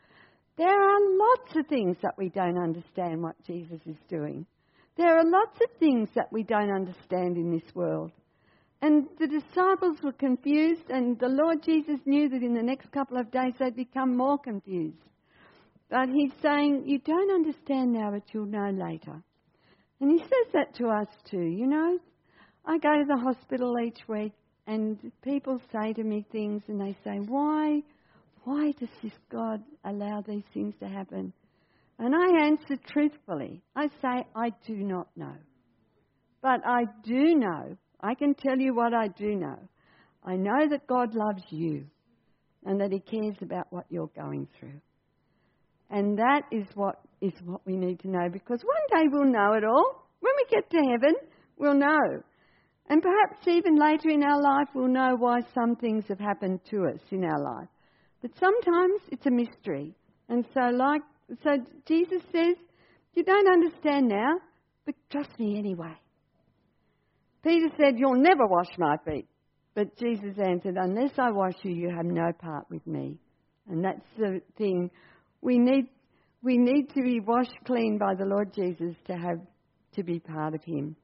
There 0.57 0.67
are 0.67 0.99
lots 1.17 1.55
of 1.55 1.67
things 1.67 1.95
that 2.01 2.17
we 2.17 2.27
don't 2.27 2.57
understand 2.61 3.23
what 3.23 3.41
Jesus 3.47 3.79
is 3.85 3.97
doing. 4.09 4.45
There 4.97 5.17
are 5.17 5.23
lots 5.23 5.61
of 5.61 5.79
things 5.79 6.09
that 6.15 6.27
we 6.29 6.43
don't 6.43 6.71
understand 6.71 7.37
in 7.37 7.51
this 7.51 7.73
world. 7.73 8.11
And 8.85 9.07
the 9.17 9.25
disciples 9.25 9.97
were 10.03 10.11
confused, 10.11 10.91
and 10.91 11.17
the 11.17 11.27
Lord 11.27 11.63
Jesus 11.63 11.99
knew 12.05 12.29
that 12.29 12.43
in 12.43 12.53
the 12.53 12.61
next 12.61 12.91
couple 12.91 13.17
of 13.17 13.31
days 13.31 13.53
they'd 13.57 13.75
become 13.75 14.15
more 14.15 14.37
confused. 14.37 15.01
But 15.89 16.09
he's 16.09 16.31
saying, 16.39 16.83
You 16.85 16.99
don't 16.99 17.31
understand 17.31 17.93
now, 17.93 18.11
but 18.11 18.31
you'll 18.31 18.45
know 18.45 18.69
later. 18.69 19.23
And 19.99 20.11
he 20.11 20.19
says 20.19 20.53
that 20.53 20.75
to 20.75 20.89
us 20.89 21.07
too. 21.31 21.41
You 21.41 21.65
know, 21.65 21.97
I 22.63 22.77
go 22.77 22.95
to 22.99 23.05
the 23.07 23.17
hospital 23.17 23.73
each 23.83 24.07
week, 24.07 24.33
and 24.67 24.99
people 25.23 25.59
say 25.71 25.93
to 25.93 26.03
me 26.03 26.23
things, 26.31 26.61
and 26.67 26.79
they 26.79 26.95
say, 27.03 27.17
Why? 27.27 27.81
Why 28.43 28.71
does 28.79 28.89
this 29.01 29.17
God 29.31 29.63
allow 29.83 30.21
these 30.21 30.45
things 30.53 30.75
to 30.79 30.87
happen? 30.87 31.33
And 31.97 32.13
I 32.13 32.45
answer 32.45 32.77
truthfully. 32.93 33.63
I 33.75 33.87
say, 33.99 34.27
I 34.35 34.51
do 34.67 34.75
not 34.75 35.07
know. 35.15 35.37
But 36.43 36.61
I 36.63 36.83
do 37.03 37.33
know. 37.33 37.77
I 38.01 38.13
can 38.13 38.33
tell 38.35 38.57
you 38.57 38.73
what 38.73 38.93
I 38.93 39.07
do 39.07 39.35
know. 39.35 39.59
I 40.23 40.35
know 40.35 40.67
that 40.69 40.87
God 40.87 41.15
loves 41.15 41.43
you 41.49 41.85
and 42.65 42.79
that 42.81 42.91
He 42.91 42.99
cares 42.99 43.35
about 43.41 43.67
what 43.69 43.85
you're 43.89 44.09
going 44.15 44.47
through. 44.59 44.81
And 45.89 46.17
that 46.17 46.43
is 46.51 46.65
what 46.73 46.99
is 47.21 47.33
what 47.43 47.61
we 47.65 47.77
need 47.77 47.99
to 47.99 48.09
know 48.09 48.27
because 48.31 48.61
one 48.63 49.01
day 49.01 49.07
we'll 49.11 49.31
know 49.31 49.53
it 49.53 49.63
all. 49.63 50.07
When 50.19 50.33
we 50.37 50.55
get 50.55 50.69
to 50.71 50.77
heaven, 50.77 51.15
we'll 51.57 51.75
know. 51.75 52.23
And 52.89 53.01
perhaps 53.01 53.47
even 53.47 53.75
later 53.75 54.09
in 54.09 54.23
our 54.23 54.41
life, 54.41 54.67
we'll 54.73 54.87
know 54.87 55.15
why 55.17 55.39
some 55.53 55.75
things 55.75 56.05
have 56.07 56.19
happened 56.19 56.59
to 56.69 56.85
us 56.85 57.01
in 57.11 57.23
our 57.23 57.41
life. 57.41 57.69
But 58.21 58.31
sometimes 58.39 59.01
it's 59.11 59.25
a 59.25 59.31
mystery. 59.31 59.93
And 60.29 60.45
so, 60.53 60.69
like, 60.71 61.01
so 61.43 61.57
Jesus 61.87 62.21
says, 62.31 62.55
You 63.13 63.23
don't 63.23 63.47
understand 63.47 64.07
now, 64.07 64.33
but 64.85 64.95
trust 65.11 65.39
me 65.39 65.57
anyway. 65.57 65.93
Peter 67.45 67.67
said, 67.79 67.99
You'll 67.99 68.21
never 68.21 68.47
wash 68.47 68.69
my 68.77 68.97
feet. 69.05 69.27
But 69.75 69.95
Jesus 69.97 70.35
answered, 70.43 70.77
Unless 70.77 71.11
I 71.19 71.29
wash 71.29 71.53
you, 71.61 71.71
you 71.71 71.89
have 71.95 72.05
no 72.05 72.31
part 72.33 72.65
with 72.71 72.85
me. 72.87 73.19
And 73.69 73.83
that's 73.83 74.05
the 74.17 74.41
thing. 74.57 74.89
We 75.41 75.59
need, 75.59 75.85
we 76.41 76.57
need 76.57 76.89
to 76.95 77.03
be 77.03 77.19
washed 77.19 77.55
clean 77.65 77.99
by 77.99 78.15
the 78.15 78.25
Lord 78.25 78.51
Jesus 78.53 78.95
to 79.07 79.13
have 79.13 79.39
to 79.93 80.03
be 80.03 80.19
part 80.19 80.55
of 80.55 80.63
Him. 80.63 80.95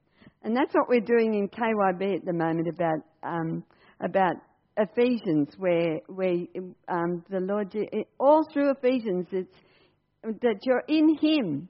And 0.44 0.56
that's 0.56 0.74
what 0.74 0.90
we're 0.90 1.00
doing 1.00 1.36
in 1.36 1.48
KYB 1.48 2.16
at 2.16 2.26
the 2.26 2.34
moment 2.34 2.68
about 2.68 3.00
um, 3.24 3.64
about 4.00 4.36
Ephesians, 4.78 5.50
where 5.58 6.00
where 6.08 6.38
um, 6.88 7.24
the 7.30 7.40
Lord 7.40 7.76
all 8.20 8.48
through 8.52 8.72
Ephesians, 8.72 9.28
it's 9.32 9.54
that 10.24 10.60
you're 10.64 10.84
in 10.88 11.18
Him, 11.22 11.70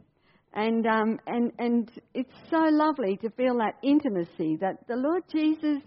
and 0.53 0.85
um, 0.85 1.19
and 1.27 1.51
and 1.59 1.91
it's 2.13 2.33
so 2.49 2.57
lovely 2.57 3.17
to 3.17 3.29
feel 3.31 3.57
that 3.57 3.75
intimacy 3.83 4.57
that 4.59 4.87
the 4.87 4.95
Lord 4.95 5.23
Jesus 5.31 5.81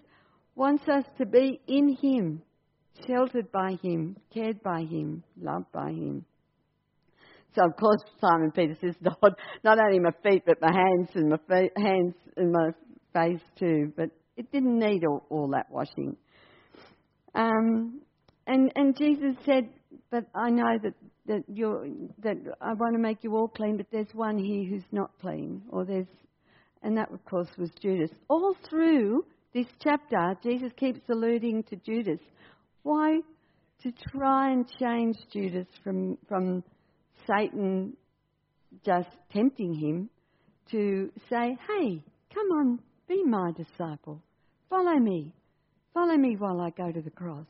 wants 0.54 0.88
us 0.88 1.04
to 1.18 1.26
be 1.26 1.61
in 1.66 1.97
Him, 2.00 2.42
sheltered 3.06 3.50
by 3.52 3.76
Him, 3.83 4.16
cared 4.33 4.62
by 4.62 4.80
Him, 4.80 5.23
loved 5.40 5.71
by 5.73 5.90
Him. 5.90 6.25
So 7.54 7.66
of 7.66 7.76
course 7.76 8.00
Simon 8.21 8.52
Peter 8.52 8.76
says, 8.80 8.94
Lord, 9.02 9.35
not 9.62 9.78
only 9.78 10.00
my 10.00 10.12
feet 10.23 10.42
but 10.47 10.61
my 10.61 10.73
hands 10.73 11.11
and 11.14 11.28
my 11.28 11.38
feet, 11.49 11.73
hands 11.76 12.14
and 12.37 12.52
my 12.52 12.71
face 13.12 13.42
too. 13.59 13.92
But 13.97 14.11
it 14.37 14.50
didn't 14.50 14.78
need 14.78 15.04
all, 15.04 15.25
all 15.30 15.49
that 15.49 15.71
washing. 15.71 16.16
Um, 17.35 18.00
and 18.47 18.73
and 18.77 18.97
Jesus 18.97 19.37
said, 19.45 19.69
but 20.11 20.25
I 20.35 20.51
know 20.51 20.79
that 20.83 20.95
that 21.27 21.45
you're 21.49 21.87
that 22.23 22.37
I 22.61 22.75
want 22.75 22.95
to 22.95 23.01
make 23.01 23.23
you 23.23 23.37
all 23.37 23.49
clean, 23.49 23.77
but 23.77 23.87
there's 23.91 24.13
one 24.13 24.39
here 24.39 24.65
who's 24.69 24.85
not 24.93 25.11
clean, 25.21 25.63
or 25.71 25.85
there's, 25.85 26.07
and 26.83 26.97
that 26.97 27.13
of 27.13 27.25
course 27.25 27.49
was 27.59 27.71
Judas. 27.81 28.11
All 28.29 28.57
through 28.69 29.25
this 29.53 29.67
chapter, 29.83 30.37
Jesus 30.43 30.73
keeps 30.77 31.01
alluding 31.09 31.65
to 31.65 31.77
Judas. 31.77 32.21
Why? 32.83 33.21
To 33.83 33.93
try 34.11 34.53
and 34.53 34.67
change 34.81 35.17
Judas 35.33 35.67
from 35.83 36.19
from 36.29 36.63
Satan 37.27 37.97
just 38.85 39.09
tempting 39.33 39.75
him 39.75 40.11
to 40.71 41.11
say, 41.31 41.57
hey, 41.69 42.03
come 42.35 42.47
on, 42.59 42.79
be 43.09 43.23
my 43.25 43.53
disciple. 43.57 44.21
Follow 44.69 44.99
me. 44.99 45.33
Follow 45.93 46.17
me 46.17 46.37
while 46.37 46.61
I 46.61 46.71
go 46.71 46.91
to 46.91 47.01
the 47.01 47.11
cross. 47.11 47.47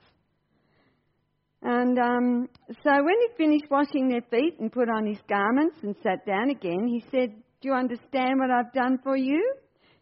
And 1.65 1.99
um, 1.99 2.49
so 2.69 2.91
when 2.93 3.17
he 3.23 3.37
finished 3.39 3.71
washing 3.71 4.11
their 4.11 4.21
feet 4.31 4.61
and 4.61 4.71
put 4.71 4.91
on 4.91 5.07
his 5.07 5.19
garments 5.27 5.77
and 5.83 5.97
sat 6.03 6.27
down 6.27 6.51
again, 6.51 6.87
he 6.87 7.03
said, 7.11 7.31
Do 7.63 7.69
you 7.69 7.73
understand 7.73 8.39
what 8.39 8.51
I've 8.51 8.73
done 8.75 8.99
for 9.03 9.17
you? 9.17 9.43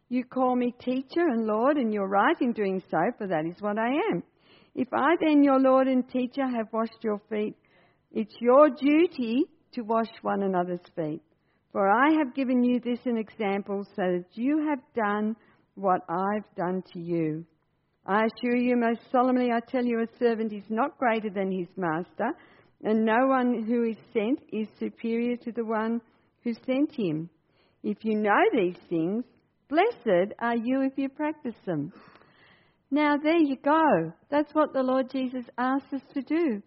You 0.09 0.25
call 0.25 0.57
me 0.57 0.75
teacher 0.85 1.21
and 1.21 1.47
Lord, 1.47 1.77
and 1.77 1.95
you're 1.95 2.09
right 2.09 2.37
in 2.41 2.53
doing 2.53 2.83
so, 2.91 2.99
for 3.17 3.29
that 3.29 3.47
is 3.47 3.63
what 3.63 3.79
I 3.79 3.91
am. 4.13 4.25
If 4.75 4.89
I 4.93 5.15
then, 5.21 5.45
your 5.45 5.61
Lord 5.61 5.87
and 5.87 6.07
teacher, 6.09 6.43
have 6.49 6.67
washed 6.73 6.99
your 7.03 7.21
feet, 7.31 7.55
it's 8.11 8.35
your 8.41 8.69
duty 8.69 9.45
to 9.75 9.83
wash 9.83 10.11
one 10.23 10.43
another's 10.43 10.81
feet. 10.97 11.23
For 11.71 11.89
I 11.89 12.13
have 12.19 12.35
given 12.35 12.65
you 12.65 12.81
this 12.81 12.99
an 13.07 13.17
example 13.17 13.85
so 13.97 14.03
that 14.03 14.27
you 14.33 14.67
have 14.69 14.81
done 14.97 15.37
what 15.77 16.01
I've 16.09 16.55
done 16.57 16.83
to 16.93 16.99
you. 16.99 17.47
I 18.05 18.25
assure 18.25 18.57
you 18.57 18.77
most 18.77 19.01
solemnly, 19.13 19.51
I 19.53 19.61
tell 19.61 19.85
you, 19.85 20.01
a 20.01 20.19
servant 20.19 20.53
is 20.53 20.65
not 20.69 20.99
greater 20.99 21.31
than 21.31 21.53
his 21.53 21.69
master, 21.77 22.33
and 22.83 23.05
no 23.05 23.29
one 23.29 23.63
who 23.63 23.85
is 23.85 23.97
sent 24.13 24.41
is 24.53 24.67
superior 24.81 25.37
to 25.37 25.53
the 25.53 25.65
one 25.65 26.01
who 26.43 26.53
sent 26.67 26.93
him. 26.93 27.31
If 27.85 27.99
you 28.05 28.17
know 28.17 28.43
these 28.53 28.79
things, 28.89 29.25
blessed 29.69 30.35
are 30.41 30.57
you 30.57 30.83
if 30.83 30.95
you 30.97 31.09
practice 31.09 31.55
them. 31.65 31.93
Now, 32.91 33.17
there 33.17 33.39
you 33.41 33.57
go. 33.65 34.13
That's 34.31 34.53
what 34.53 34.73
the 34.73 34.83
Lord 34.83 35.11
Jesus 35.11 35.45
asks 35.57 35.93
us 35.93 36.03
to 36.15 36.23
do 36.23 36.63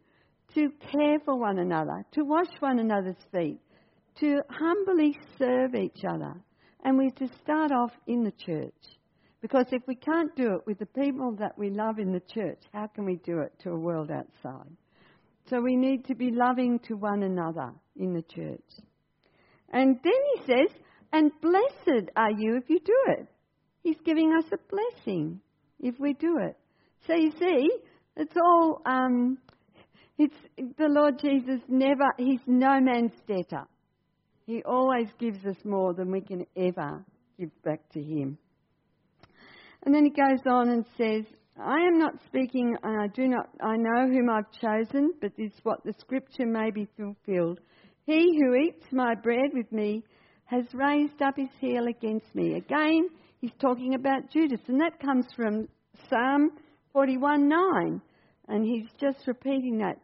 to 0.53 0.69
care 0.91 1.19
for 1.25 1.37
one 1.37 1.59
another, 1.59 2.05
to 2.13 2.23
wash 2.23 2.47
one 2.61 2.79
another's 2.79 3.21
feet, 3.31 3.59
to 4.21 4.39
humbly 4.49 5.19
serve 5.37 5.75
each 5.75 6.01
other. 6.07 6.33
And 6.83 6.97
we're 6.97 7.27
to 7.27 7.27
start 7.43 7.71
off 7.71 7.91
in 8.07 8.23
the 8.23 8.31
church. 8.31 8.71
Because 9.45 9.67
if 9.71 9.83
we 9.85 9.93
can't 9.93 10.35
do 10.35 10.55
it 10.55 10.65
with 10.65 10.79
the 10.79 10.87
people 10.87 11.33
that 11.33 11.55
we 11.55 11.69
love 11.69 11.99
in 11.99 12.11
the 12.11 12.23
church, 12.33 12.57
how 12.73 12.87
can 12.87 13.05
we 13.05 13.17
do 13.17 13.41
it 13.41 13.53
to 13.61 13.69
a 13.69 13.77
world 13.77 14.09
outside? 14.09 14.75
So 15.51 15.61
we 15.61 15.75
need 15.75 16.03
to 16.05 16.15
be 16.15 16.31
loving 16.31 16.79
to 16.87 16.95
one 16.95 17.21
another 17.21 17.71
in 17.95 18.15
the 18.15 18.23
church. 18.23 18.65
And 19.69 19.99
then 20.03 20.13
he 20.33 20.41
says, 20.47 20.75
and 21.13 21.31
blessed 21.43 22.09
are 22.15 22.31
you 22.31 22.55
if 22.55 22.63
you 22.71 22.79
do 22.79 22.97
it. 23.09 23.27
He's 23.83 23.99
giving 24.03 24.33
us 24.33 24.45
a 24.51 24.57
blessing 24.75 25.39
if 25.79 25.93
we 25.99 26.13
do 26.13 26.39
it. 26.39 26.57
So 27.05 27.13
you 27.13 27.31
see, 27.39 27.69
it's 28.17 28.35
all, 28.43 28.81
um, 28.87 29.37
it's 30.17 30.33
the 30.57 30.87
Lord 30.87 31.19
Jesus 31.19 31.61
never, 31.67 32.05
he's 32.17 32.41
no 32.47 32.81
man's 32.81 33.13
debtor. 33.27 33.67
He 34.47 34.63
always 34.63 35.09
gives 35.19 35.45
us 35.45 35.57
more 35.63 35.93
than 35.93 36.09
we 36.09 36.21
can 36.21 36.47
ever 36.57 37.05
give 37.37 37.51
back 37.61 37.87
to 37.93 38.01
Him. 38.01 38.39
And 39.85 39.93
then 39.93 40.03
he 40.03 40.09
goes 40.09 40.41
on 40.47 40.69
and 40.69 40.85
says, 40.97 41.25
I 41.57 41.77
am 41.77 41.97
not 41.99 42.15
speaking, 42.25 42.75
and 42.83 43.01
I 43.01 43.07
do 43.07 43.27
not, 43.27 43.47
I 43.61 43.77
know 43.77 44.07
whom 44.07 44.29
I've 44.29 44.51
chosen, 44.59 45.13
but 45.21 45.31
this 45.37 45.51
is 45.51 45.59
what 45.63 45.83
the 45.85 45.93
scripture 45.99 46.45
may 46.45 46.71
be 46.71 46.87
fulfilled. 46.97 47.59
He 48.05 48.37
who 48.39 48.55
eats 48.55 48.85
my 48.91 49.15
bread 49.15 49.51
with 49.53 49.71
me 49.71 50.03
has 50.45 50.65
raised 50.73 51.21
up 51.21 51.37
his 51.37 51.49
heel 51.59 51.87
against 51.87 52.33
me. 52.35 52.55
Again, 52.55 53.09
he's 53.39 53.53
talking 53.61 53.95
about 53.95 54.31
Judas, 54.31 54.59
and 54.67 54.81
that 54.81 54.99
comes 54.99 55.25
from 55.35 55.67
Psalm 56.09 56.51
41 56.91 57.47
9. 57.47 58.01
And 58.47 58.65
he's 58.65 58.89
just 58.99 59.25
repeating 59.27 59.79
that 59.79 59.97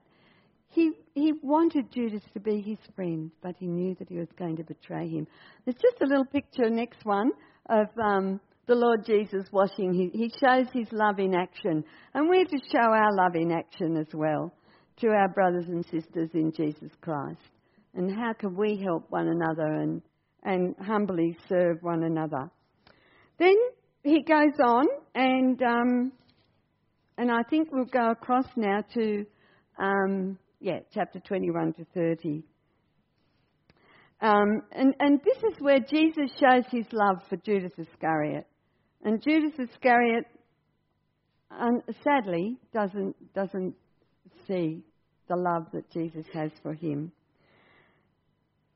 he, 0.70 0.92
he 1.16 1.34
wanted 1.44 1.92
Judas 1.92 2.24
to 2.34 2.40
be 2.40 2.62
his 2.62 2.80
friend, 2.96 3.30
but 3.44 3.56
he 3.60 3.68
knew 3.68 3.96
that 4.00 4.10
he 4.10 4.18
was 4.18 4.30
going 4.40 4.56
to 4.56 4.64
betray 4.64 5.08
him. 5.10 5.28
There's 5.66 5.76
just 5.76 6.02
a 6.02 6.08
little 6.08 6.26
picture, 6.26 6.70
next 6.70 7.04
one, 7.04 7.32
of 7.70 7.88
um, 8.02 8.40
the 8.68 8.76
Lord 8.76 9.06
Jesus 9.06 9.46
washing. 9.52 9.94
He, 9.94 10.10
he 10.18 10.32
shows 10.40 10.68
his 10.74 10.88
love 10.92 11.20
in 11.20 11.34
action. 11.34 11.84
And 12.14 12.30
we're 12.30 12.46
to 12.46 12.60
show 12.72 12.80
our 12.80 13.14
love 13.16 13.36
in 13.36 13.52
action 13.52 13.98
as 13.98 14.08
well 14.14 14.54
to 15.02 15.08
our 15.08 15.30
brothers 15.30 15.66
and 15.68 15.84
sisters 15.86 16.30
in 16.34 16.52
Jesus 16.56 16.92
Christ. 17.02 17.40
And 17.94 18.14
how 18.14 18.34
can 18.34 18.56
we 18.56 18.82
help 18.84 19.10
one 19.10 19.28
another 19.28 19.74
and, 19.74 20.02
and 20.44 20.76
humbly 20.80 21.38
serve 21.50 21.78
one 21.82 22.04
another? 22.04 22.50
Then 23.40 23.56
he 24.04 24.22
goes 24.22 24.58
on, 24.64 24.86
and, 25.16 25.62
um, 25.62 26.12
and 27.18 27.32
I 27.32 27.44
think 27.50 27.70
we'll 27.72 27.86
go 27.86 28.12
across 28.12 28.46
now 28.56 28.84
to. 28.94 29.26
Um, 29.80 30.38
yeah, 30.62 30.80
chapter 30.94 31.20
21 31.20 31.74
to 31.74 31.86
30. 31.94 32.44
Um, 34.22 34.62
and, 34.72 34.94
and 35.00 35.20
this 35.26 35.38
is 35.38 35.60
where 35.60 35.80
Jesus 35.80 36.32
shows 36.40 36.64
his 36.72 36.86
love 36.94 37.18
for 37.28 37.38
Judas 37.38 37.72
Iscariot. 37.78 38.46
And 39.04 39.22
Judas 39.22 39.54
Iscariot, 39.58 40.26
um, 41.50 41.82
sadly, 42.04 42.58
doesn't, 42.74 43.16
doesn't 43.34 43.76
see 44.48 44.84
the 45.28 45.36
love 45.36 45.68
that 45.74 45.90
Jesus 45.92 46.26
has 46.34 46.52
for 46.62 46.74
him. 46.74 47.12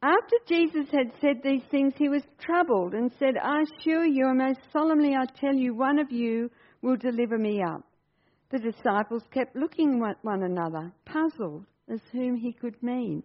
After 0.01 0.35
Jesus 0.47 0.85
had 0.91 1.11
said 1.19 1.41
these 1.43 1.63
things, 1.71 1.93
he 1.97 2.09
was 2.09 2.21
troubled 2.39 2.93
and 2.93 3.11
said, 3.17 3.37
I 3.41 3.61
assure 3.61 4.05
you, 4.05 4.27
and 4.27 4.37
most 4.37 4.59
solemnly 4.71 5.15
I 5.15 5.25
tell 5.39 5.55
you, 5.55 5.73
one 5.73 5.99
of 5.99 6.11
you 6.11 6.51
will 6.81 6.95
deliver 6.95 7.37
me 7.37 7.63
up. 7.63 7.81
The 8.51 8.59
disciples 8.59 9.23
kept 9.33 9.55
looking 9.55 10.03
at 10.07 10.23
one 10.23 10.43
another, 10.43 10.91
puzzled 11.05 11.65
as 11.91 11.99
whom 12.11 12.35
he 12.35 12.53
could 12.53 12.81
mean. 12.83 13.23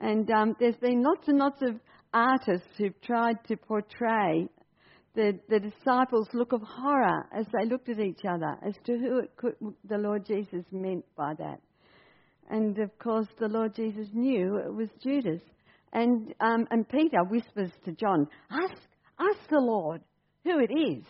And 0.00 0.30
um, 0.30 0.56
there's 0.58 0.76
been 0.76 1.02
lots 1.02 1.28
and 1.28 1.38
lots 1.38 1.60
of 1.62 1.78
artists 2.14 2.68
who've 2.78 3.00
tried 3.02 3.36
to 3.48 3.56
portray 3.56 4.48
the, 5.18 5.36
the 5.48 5.58
disciples' 5.58 6.28
look 6.32 6.52
of 6.52 6.62
horror 6.62 7.26
as 7.36 7.44
they 7.46 7.68
looked 7.68 7.88
at 7.88 7.98
each 7.98 8.20
other 8.24 8.54
as 8.64 8.74
to 8.86 8.96
who 8.96 9.22
could, 9.36 9.56
the 9.88 9.98
Lord 9.98 10.24
Jesus 10.24 10.64
meant 10.70 11.04
by 11.16 11.34
that. 11.34 11.58
And 12.48 12.78
of 12.78 12.96
course, 13.00 13.26
the 13.40 13.48
Lord 13.48 13.74
Jesus 13.74 14.06
knew 14.12 14.58
it 14.58 14.72
was 14.72 14.88
Judas. 15.02 15.42
And, 15.92 16.32
um, 16.38 16.68
and 16.70 16.88
Peter 16.88 17.24
whispers 17.28 17.72
to 17.84 17.92
John, 17.92 18.28
ask, 18.48 18.80
ask 19.18 19.50
the 19.50 19.58
Lord 19.58 20.02
who 20.44 20.60
it 20.60 20.70
is. 20.72 21.02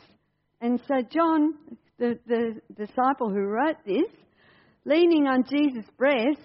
And 0.63 0.81
so 0.89 1.03
John, 1.13 1.53
the, 1.99 2.19
the 2.27 2.63
disciple 2.79 3.29
who 3.29 3.43
wrote 3.43 3.77
this, 3.85 4.09
leaning 4.87 5.27
on 5.27 5.45
Jesus' 5.51 5.91
breast, 5.99 6.41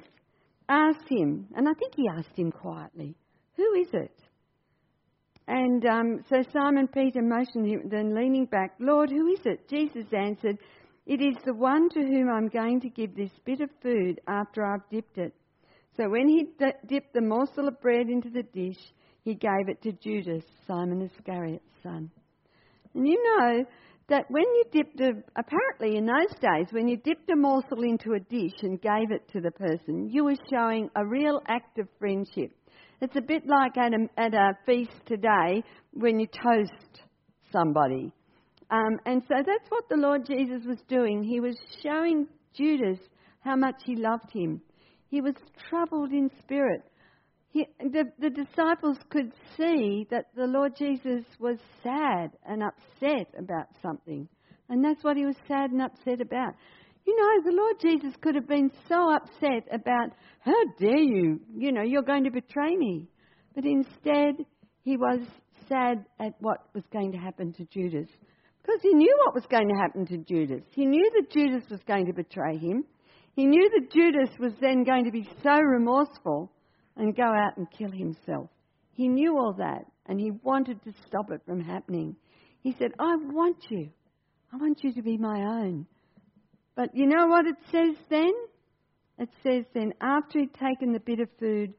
asked 0.68 1.08
him, 1.08 1.48
and 1.56 1.70
I 1.70 1.74
think 1.80 1.94
he 1.96 2.10
asked 2.10 2.38
him 2.38 2.52
quietly, 2.52 3.16
Who 3.56 3.74
is 3.76 3.88
it? 3.94 4.23
And 5.48 5.86
um, 5.86 6.24
so 6.30 6.42
Simon 6.54 6.88
Peter 6.88 7.22
motioned 7.22 7.68
him, 7.68 7.90
then 7.90 8.16
leaning 8.16 8.46
back, 8.46 8.76
Lord, 8.80 9.10
who 9.10 9.28
is 9.28 9.42
it? 9.46 9.68
Jesus 9.70 10.06
answered, 10.16 10.58
It 11.06 11.22
is 11.22 11.36
the 11.46 11.54
one 11.54 11.90
to 11.90 12.00
whom 12.00 12.30
I'm 12.30 12.48
going 12.48 12.80
to 12.82 12.90
give 12.90 13.16
this 13.16 13.32
bit 13.46 13.60
of 13.60 13.70
food 13.82 14.22
after 14.28 14.66
I've 14.66 14.90
dipped 14.90 15.18
it. 15.18 15.34
So 15.98 16.10
when 16.10 16.28
he 16.28 16.46
d- 16.58 16.72
dipped 16.88 17.14
the 17.14 17.22
morsel 17.22 17.68
of 17.68 17.82
bread 17.82 18.08
into 18.10 18.30
the 18.30 18.44
dish, 18.44 18.80
he 19.24 19.36
gave 19.36 19.68
it 19.68 19.82
to 19.84 19.92
Judas, 19.92 20.44
Simon 20.66 21.02
Iscariot's 21.02 21.64
son. 21.84 22.10
And 22.96 23.08
you 23.08 23.22
know 23.24 23.66
that 24.10 24.26
when 24.30 24.44
you 24.44 24.64
dipped 24.72 25.00
a, 25.02 25.12
apparently 25.36 25.98
in 25.98 26.06
those 26.06 26.40
days, 26.40 26.68
when 26.72 26.88
you 26.88 26.98
dipped 26.98 27.30
a 27.30 27.36
morsel 27.36 27.84
into 27.84 28.14
a 28.14 28.20
dish 28.20 28.56
and 28.62 28.82
gave 28.82 29.12
it 29.12 29.28
to 29.34 29.42
the 29.42 29.52
person, 29.52 30.10
you 30.10 30.24
were 30.26 30.36
showing 30.52 30.90
a 30.96 31.06
real 31.06 31.42
act 31.48 31.80
of 31.80 31.88
friendship. 32.00 32.52
It's 33.04 33.18
a 33.18 33.22
bit 33.22 33.44
like 33.46 33.76
at 33.78 33.92
a, 33.92 34.08
at 34.18 34.34
a 34.34 34.58
feast 34.66 34.96
today 35.06 35.62
when 35.92 36.22
you 36.22 36.28
toast 36.28 37.02
somebody. 37.52 38.14
Um, 38.72 38.98
and 39.06 39.22
so 39.28 39.36
that's 39.46 39.70
what 39.70 39.90
the 39.90 39.98
Lord 39.98 40.26
Jesus 40.26 40.66
was 40.66 40.78
doing. 40.88 41.22
He 41.22 41.42
was 41.42 41.58
showing 41.84 42.28
Judas 42.56 43.00
how 43.42 43.58
much 43.58 43.76
he 43.84 43.98
loved 43.98 44.32
him. 44.32 44.62
He 45.10 45.20
was 45.20 45.34
troubled 45.70 46.14
in 46.14 46.32
spirit. 46.44 46.82
He, 47.50 47.68
the, 47.78 48.06
the 48.20 48.30
disciples 48.30 49.00
could 49.10 49.34
see 49.58 50.08
that 50.10 50.28
the 50.34 50.48
Lord 50.48 50.72
Jesus 50.78 51.26
was 51.42 51.58
sad 51.84 52.32
and 52.48 52.64
upset 52.64 53.28
about 53.38 53.68
something. 53.82 54.30
And 54.70 54.82
that's 54.82 55.04
what 55.04 55.18
he 55.18 55.26
was 55.26 55.36
sad 55.46 55.72
and 55.72 55.82
upset 55.82 56.22
about. 56.22 56.54
You 57.06 57.16
know, 57.16 57.52
the 57.52 57.58
Lord 57.58 57.76
Jesus 57.82 58.14
could 58.22 58.36
have 58.36 58.48
been 58.48 58.72
so 58.88 59.14
upset 59.14 59.68
about, 59.72 60.12
how 60.40 60.64
dare 60.80 60.98
you, 60.98 61.40
you 61.56 61.72
know, 61.72 61.84
you're 61.84 62.02
going 62.02 62.24
to 62.24 62.32
betray 62.32 62.76
me. 62.76 63.08
But 63.56 63.66
instead, 63.66 64.46
he 64.82 64.98
was 64.98 65.20
sad 65.68 66.06
at 66.20 66.34
what 66.40 66.60
was 66.74 66.84
going 66.92 67.12
to 67.12 67.18
happen 67.18 67.54
to 67.54 67.66
Judas. 67.66 68.10
Because 68.62 68.80
he 68.82 68.94
knew 68.94 69.14
what 69.26 69.36
was 69.36 69.46
going 69.50 69.68
to 69.68 69.82
happen 69.82 70.06
to 70.08 70.18
Judas. 70.18 70.64
He 70.72 70.86
knew 70.86 71.12
that 71.16 71.32
Judas 71.32 71.70
was 71.70 71.82
going 71.86 72.06
to 72.06 72.14
betray 72.14 72.58
him. 72.58 72.86
He 73.36 73.46
knew 73.46 73.70
that 73.70 73.92
Judas 73.92 74.30
was 74.40 74.54
then 74.62 74.84
going 74.84 75.06
to 75.06 75.12
be 75.12 75.28
so 75.42 75.60
remorseful 75.60 76.52
and 76.96 77.16
go 77.16 77.24
out 77.24 77.58
and 77.58 77.68
kill 77.78 77.92
himself. 77.92 78.50
He 78.92 79.08
knew 79.08 79.38
all 79.38 79.56
that 79.58 79.86
and 80.06 80.20
he 80.20 80.32
wanted 80.44 80.82
to 80.84 80.94
stop 81.08 81.32
it 81.32 81.42
from 81.46 81.60
happening. 81.60 82.16
He 82.62 82.76
said, 82.78 82.92
I 83.00 83.16
want 83.16 83.58
you. 83.70 83.90
I 84.54 84.58
want 84.58 84.84
you 84.84 84.94
to 84.94 85.02
be 85.02 85.18
my 85.18 85.42
own. 85.42 85.88
But 86.76 86.96
you 86.96 87.06
know 87.08 87.28
what 87.28 87.46
it 87.46 87.56
says 87.72 87.96
then? 88.10 88.34
It 89.20 89.30
says 89.44 89.66
then, 89.74 89.94
after 90.02 90.40
he'd 90.40 90.54
taken 90.54 90.92
the 90.92 91.00
bit 91.00 91.20
of 91.20 91.30
food, 91.40 91.74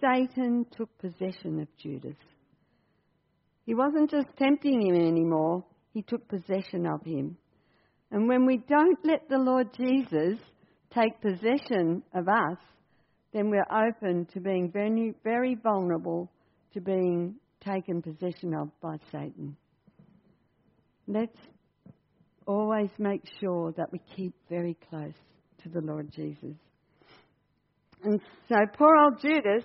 Satan 0.00 0.64
took 0.76 0.96
possession 0.98 1.60
of 1.60 1.68
Judas. 1.76 2.16
He 3.66 3.74
wasn't 3.74 4.10
just 4.10 4.28
tempting 4.38 4.86
him 4.86 4.94
anymore, 4.94 5.64
he 5.92 6.02
took 6.02 6.28
possession 6.28 6.86
of 6.86 7.04
him. 7.04 7.36
And 8.10 8.28
when 8.28 8.46
we 8.46 8.58
don't 8.68 8.98
let 9.04 9.28
the 9.28 9.38
Lord 9.38 9.68
Jesus 9.76 10.38
take 10.94 11.20
possession 11.20 12.02
of 12.14 12.28
us, 12.28 12.58
then 13.32 13.50
we're 13.50 13.66
open 13.70 14.26
to 14.32 14.40
being 14.40 14.70
very, 14.70 15.14
very 15.22 15.54
vulnerable 15.56 16.30
to 16.72 16.80
being 16.80 17.34
taken 17.60 18.00
possession 18.00 18.54
of 18.54 18.70
by 18.80 18.96
Satan. 19.12 19.56
Let's 21.06 21.36
always 22.48 22.88
make 22.98 23.22
sure 23.40 23.72
that 23.76 23.92
we 23.92 24.00
keep 24.16 24.34
very 24.48 24.76
close 24.88 25.14
to 25.62 25.68
the 25.68 25.80
Lord 25.80 26.10
Jesus. 26.10 26.56
And 28.02 28.20
so 28.48 28.56
poor 28.76 28.96
old 28.96 29.20
Judas 29.20 29.64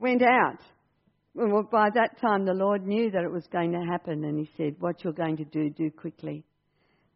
went 0.00 0.22
out. 0.22 0.58
Well, 1.34 1.68
by 1.70 1.90
that 1.94 2.18
time, 2.20 2.46
the 2.46 2.54
Lord 2.54 2.86
knew 2.86 3.10
that 3.10 3.22
it 3.22 3.30
was 3.30 3.46
going 3.52 3.72
to 3.72 3.86
happen, 3.90 4.24
and 4.24 4.38
He 4.38 4.50
said, 4.56 4.76
What 4.78 5.04
you're 5.04 5.12
going 5.12 5.36
to 5.36 5.44
do, 5.44 5.68
do 5.68 5.90
quickly. 5.90 6.44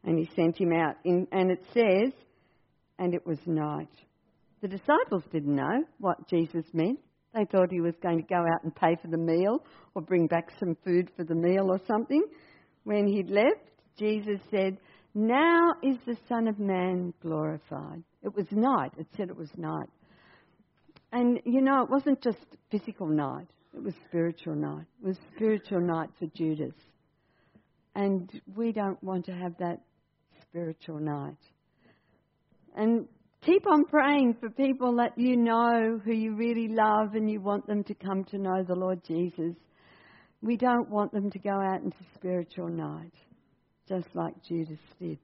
And 0.05 0.18
He 0.18 0.29
sent 0.37 0.59
him 0.59 0.73
out. 0.73 0.96
In, 1.05 1.27
and 1.33 1.51
it 1.51 1.64
says, 1.73 2.12
And 2.99 3.14
it 3.14 3.27
was 3.27 3.38
night. 3.46 3.88
The 4.61 4.68
disciples 4.68 5.23
didn't 5.33 5.57
know 5.57 5.85
what 5.99 6.29
Jesus 6.29 6.66
meant. 6.75 6.99
They 7.35 7.46
thought 7.51 7.70
he 7.70 7.81
was 7.81 7.94
going 8.03 8.18
to 8.18 8.27
go 8.27 8.40
out 8.40 8.64
and 8.64 8.75
pay 8.75 8.96
for 9.01 9.09
the 9.09 9.16
meal 9.16 9.64
or 9.94 10.03
bring 10.03 10.27
back 10.27 10.51
some 10.59 10.77
food 10.85 11.11
for 11.16 11.25
the 11.25 11.35
meal 11.35 11.70
or 11.70 11.81
something. 11.87 12.23
When 12.85 13.07
he'd 13.07 13.31
left, 13.31 13.70
Jesus 14.01 14.41
said, 14.51 14.79
Now 15.15 15.75
is 15.83 15.97
the 16.07 16.17
Son 16.29 16.49
of 16.49 16.59
Man 16.59 17.13
glorified. 17.23 18.03
It 18.23 18.35
was 18.35 18.47
night. 18.51 18.93
It 18.99 19.07
said 19.17 19.29
it 19.29 19.37
was 19.37 19.51
night. 19.57 19.89
And 21.13 21.41
you 21.45 21.61
know, 21.61 21.83
it 21.83 21.91
wasn't 21.91 22.23
just 22.23 22.39
physical 22.71 23.07
night, 23.07 23.49
it 23.77 23.83
was 23.83 23.95
spiritual 24.09 24.55
night. 24.55 24.87
It 25.03 25.09
was 25.09 25.17
spiritual 25.37 25.81
night 25.81 26.09
for 26.19 26.27
Judas. 26.35 26.75
And 27.95 28.31
we 28.57 28.73
don't 28.73 29.03
want 29.03 29.27
to 29.27 29.33
have 29.33 29.57
that 29.59 29.81
spiritual 30.43 30.99
night. 30.99 31.37
And 32.75 33.07
keep 33.43 33.67
on 33.67 33.85
praying 33.85 34.37
for 34.41 34.49
people 34.49 34.97
that 34.97 35.19
you 35.19 35.37
know 35.37 36.01
who 36.05 36.13
you 36.13 36.35
really 36.35 36.69
love 36.69 37.15
and 37.15 37.31
you 37.31 37.41
want 37.41 37.67
them 37.67 37.85
to 37.85 37.95
come 37.95 38.25
to 38.25 38.39
know 38.39 38.63
the 38.63 38.75
Lord 38.75 39.03
Jesus. 39.05 39.55
We 40.41 40.57
don't 40.57 40.89
want 40.89 41.13
them 41.13 41.31
to 41.31 41.39
go 41.39 41.51
out 41.51 41.83
into 41.83 41.97
spiritual 42.15 42.69
night, 42.69 43.13
just 43.88 44.09
like 44.14 44.35
Judas 44.47 44.79
did. 45.01 45.19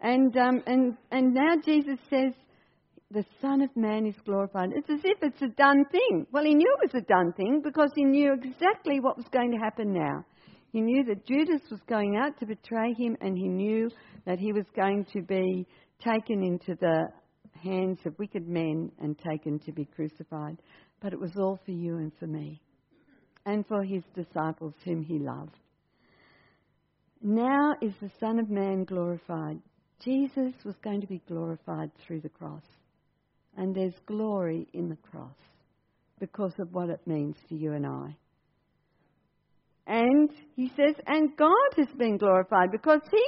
And, 0.00 0.36
um, 0.36 0.62
and, 0.66 0.96
and 1.10 1.32
now 1.32 1.56
Jesus 1.64 1.98
says, 2.10 2.32
the 3.10 3.24
Son 3.40 3.62
of 3.62 3.70
Man 3.76 4.06
is 4.06 4.16
glorified. 4.24 4.70
It's 4.74 4.90
as 4.90 5.00
if 5.04 5.18
it's 5.22 5.40
a 5.42 5.54
done 5.56 5.84
thing. 5.90 6.26
Well, 6.32 6.44
he 6.44 6.54
knew 6.54 6.76
it 6.82 6.92
was 6.92 7.02
a 7.02 7.06
done 7.06 7.32
thing 7.32 7.60
because 7.62 7.90
he 7.94 8.04
knew 8.04 8.32
exactly 8.32 8.98
what 9.00 9.16
was 9.16 9.26
going 9.32 9.52
to 9.52 9.58
happen 9.58 9.92
now. 9.92 10.24
He 10.72 10.80
knew 10.80 11.04
that 11.04 11.24
Judas 11.24 11.60
was 11.70 11.80
going 11.88 12.16
out 12.16 12.36
to 12.40 12.46
betray 12.46 12.92
him, 12.94 13.16
and 13.20 13.38
he 13.38 13.46
knew 13.46 13.88
that 14.26 14.40
he 14.40 14.52
was 14.52 14.64
going 14.74 15.06
to 15.12 15.22
be 15.22 15.64
taken 16.00 16.42
into 16.42 16.74
the 16.80 17.04
hands 17.62 18.00
of 18.04 18.18
wicked 18.18 18.48
men 18.48 18.90
and 19.00 19.16
taken 19.16 19.60
to 19.60 19.72
be 19.72 19.84
crucified. 19.84 20.58
But 21.00 21.12
it 21.12 21.20
was 21.20 21.36
all 21.36 21.60
for 21.64 21.70
you 21.70 21.98
and 21.98 22.10
for 22.18 22.26
me, 22.26 22.60
and 23.46 23.64
for 23.68 23.84
his 23.84 24.02
disciples 24.16 24.74
whom 24.84 25.04
he 25.04 25.20
loved. 25.20 25.56
Now 27.22 27.74
is 27.80 27.94
the 28.00 28.10
Son 28.20 28.38
of 28.38 28.50
Man 28.50 28.84
glorified. 28.84 29.60
Jesus 30.04 30.52
was 30.64 30.74
going 30.82 31.00
to 31.00 31.06
be 31.06 31.22
glorified 31.26 31.90
through 31.98 32.20
the 32.20 32.28
cross. 32.28 32.64
And 33.56 33.74
there's 33.74 33.94
glory 34.06 34.68
in 34.72 34.88
the 34.88 34.96
cross 34.96 35.36
because 36.18 36.52
of 36.58 36.72
what 36.72 36.90
it 36.90 37.00
means 37.06 37.36
to 37.48 37.54
you 37.54 37.72
and 37.72 37.86
I. 37.86 38.16
And 39.86 40.30
he 40.56 40.68
says, 40.68 40.94
and 41.06 41.36
God 41.36 41.70
has 41.76 41.88
been 41.98 42.16
glorified 42.16 42.70
because 42.72 43.00
he 43.10 43.24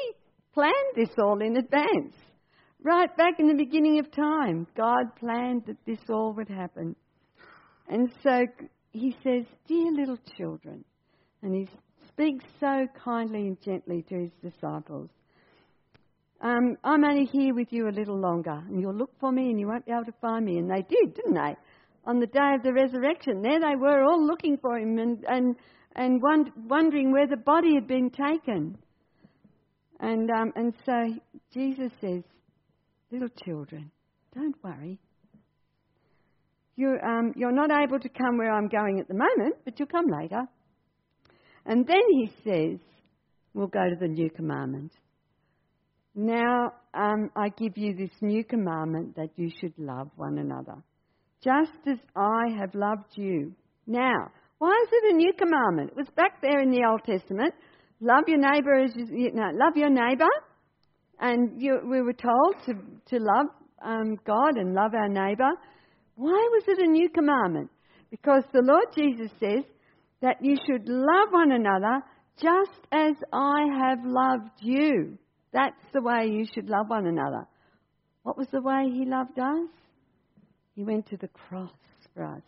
planned 0.52 0.72
this 0.94 1.10
all 1.18 1.40
in 1.40 1.56
advance. 1.56 2.14
Right 2.82 3.14
back 3.16 3.34
in 3.38 3.46
the 3.46 3.54
beginning 3.54 3.98
of 3.98 4.10
time, 4.10 4.66
God 4.76 5.16
planned 5.18 5.64
that 5.66 5.84
this 5.86 5.98
all 6.08 6.32
would 6.34 6.48
happen. 6.48 6.96
And 7.88 8.10
so 8.22 8.46
he 8.90 9.14
says, 9.22 9.44
Dear 9.68 9.92
little 9.92 10.18
children, 10.36 10.84
and 11.42 11.54
he 11.54 11.68
speaks 12.16 12.44
so 12.58 12.86
kindly 13.04 13.46
and 13.46 13.60
gently 13.62 14.02
to 14.08 14.14
his 14.14 14.30
disciples 14.42 15.10
um, 16.40 16.76
I'm 16.84 17.04
only 17.04 17.24
here 17.24 17.54
with 17.54 17.72
you 17.72 17.88
a 17.88 17.90
little 17.90 18.18
longer, 18.18 18.62
and 18.68 18.80
you'll 18.80 18.94
look 18.94 19.10
for 19.18 19.32
me 19.32 19.50
and 19.50 19.58
you 19.58 19.66
won't 19.66 19.86
be 19.86 19.92
able 19.92 20.04
to 20.04 20.14
find 20.20 20.44
me. 20.44 20.58
And 20.58 20.70
they 20.70 20.82
did, 20.82 21.14
didn't 21.14 21.34
they? 21.34 21.56
On 22.04 22.20
the 22.20 22.26
day 22.26 22.54
of 22.54 22.62
the 22.62 22.72
resurrection, 22.72 23.42
there 23.42 23.58
they 23.58 23.74
were 23.74 24.04
all 24.04 24.24
looking 24.24 24.58
for 24.58 24.76
him 24.78 24.98
and, 24.98 25.24
and, 25.28 25.56
and 25.96 26.22
wondering 26.68 27.10
where 27.10 27.26
the 27.26 27.36
body 27.36 27.74
had 27.74 27.88
been 27.88 28.10
taken. 28.10 28.76
And, 29.98 30.30
um, 30.30 30.52
and 30.56 30.74
so 30.84 31.14
Jesus 31.52 31.90
says, 32.00 32.22
Little 33.10 33.28
children, 33.44 33.90
don't 34.34 34.56
worry. 34.62 34.98
you, 36.76 36.98
um, 37.02 37.32
you're 37.34 37.52
not 37.52 37.70
able 37.70 37.98
to 38.00 38.08
come 38.08 38.36
where 38.36 38.52
I'm 38.52 38.68
going 38.68 39.00
at 39.00 39.08
the 39.08 39.14
moment, 39.14 39.56
but 39.64 39.78
you'll 39.78 39.88
come 39.88 40.08
later. 40.08 40.42
And 41.66 41.86
then 41.86 42.02
he 42.10 42.30
says, 42.44 42.78
We'll 43.52 43.66
go 43.68 43.88
to 43.88 43.96
the 43.98 44.08
new 44.08 44.28
commandment. 44.30 44.92
Now 46.14 46.72
um, 46.94 47.30
I 47.34 47.48
give 47.48 47.76
you 47.76 47.94
this 47.94 48.10
new 48.20 48.44
commandment 48.44 49.16
that 49.16 49.30
you 49.36 49.50
should 49.60 49.72
love 49.78 50.10
one 50.16 50.38
another, 50.38 50.76
just 51.42 51.72
as 51.86 51.98
I 52.14 52.50
have 52.58 52.74
loved 52.74 53.16
you. 53.16 53.54
Now, 53.86 54.30
why 54.58 54.72
is 54.84 54.88
it 54.92 55.14
a 55.14 55.16
new 55.16 55.32
commandment? 55.38 55.90
It 55.90 55.96
was 55.96 56.08
back 56.16 56.40
there 56.42 56.60
in 56.60 56.70
the 56.70 56.86
Old 56.88 57.02
Testament. 57.04 57.54
Love 58.00 58.24
your 58.26 58.38
neighbour 58.38 58.74
as 58.84 58.92
you 58.94 59.32
know, 59.32 59.50
love 59.54 59.76
your 59.76 59.90
neighbour, 59.90 60.28
and 61.18 61.60
you, 61.60 61.80
we 61.88 62.02
were 62.02 62.12
told 62.12 62.56
to 62.66 62.74
to 63.08 63.22
love 63.22 63.46
um, 63.82 64.16
God 64.26 64.56
and 64.56 64.74
love 64.74 64.92
our 64.94 65.08
neighbour. 65.08 65.50
Why 66.16 66.48
was 66.52 66.64
it 66.68 66.78
a 66.78 66.90
new 66.90 67.08
commandment? 67.08 67.70
Because 68.10 68.42
the 68.52 68.62
Lord 68.62 68.86
Jesus 68.94 69.30
says 69.40 69.64
that 70.26 70.44
you 70.44 70.56
should 70.66 70.88
love 70.88 71.28
one 71.30 71.52
another 71.52 72.02
just 72.42 72.80
as 72.90 73.14
I 73.32 73.66
have 73.78 74.00
loved 74.04 74.50
you. 74.60 75.16
That's 75.52 75.76
the 75.94 76.02
way 76.02 76.26
you 76.28 76.44
should 76.52 76.68
love 76.68 76.88
one 76.88 77.06
another. 77.06 77.46
What 78.24 78.36
was 78.36 78.48
the 78.50 78.60
way 78.60 78.90
He 78.92 79.04
loved 79.04 79.38
us? 79.38 79.70
He 80.74 80.82
went 80.82 81.06
to 81.10 81.16
the 81.16 81.28
cross 81.28 81.70
for 82.12 82.24
us. 82.24 82.42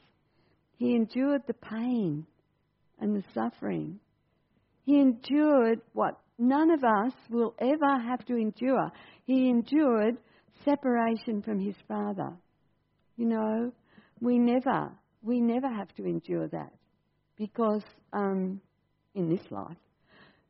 He 0.77 0.97
endured 0.97 1.43
the 1.47 1.55
pain 1.55 2.27
and 2.99 3.15
the 3.15 3.23
suffering. 3.33 4.01
He 4.85 4.99
endured 4.99 5.81
what 5.93 6.19
none 6.37 6.73
of 6.73 6.83
us 6.83 7.13
will 7.31 7.55
ever 7.61 8.03
have 8.09 8.25
to 8.27 8.35
endure. 8.35 8.91
He 9.25 9.49
endured 9.49 10.17
separation 10.65 11.43
from 11.43 11.61
His 11.61 11.77
Father. 11.87 12.33
You 13.17 13.27
know, 13.27 13.73
we 14.21 14.37
never, 14.41 14.91
we 15.23 15.41
never 15.41 15.69
have 15.73 15.95
to 15.95 16.05
endure 16.05 16.49
that 16.49 16.73
because 17.39 17.83
um, 18.13 18.61
in 19.15 19.29
this 19.31 19.51
life, 19.51 19.77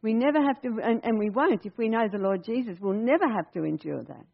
we 0.03 0.15
never 0.15 0.41
have 0.41 0.61
to, 0.63 0.81
and, 0.83 1.01
and 1.05 1.19
we 1.19 1.31
won't 1.31 1.67
if 1.67 1.77
we 1.77 1.89
know 1.89 2.09
the 2.11 2.19
Lord 2.19 2.45
Jesus, 2.45 2.79
we'll 2.81 2.95
never 2.95 3.29
have 3.29 3.51
to 3.53 3.65
endure 3.65 4.03
that. 4.05 4.25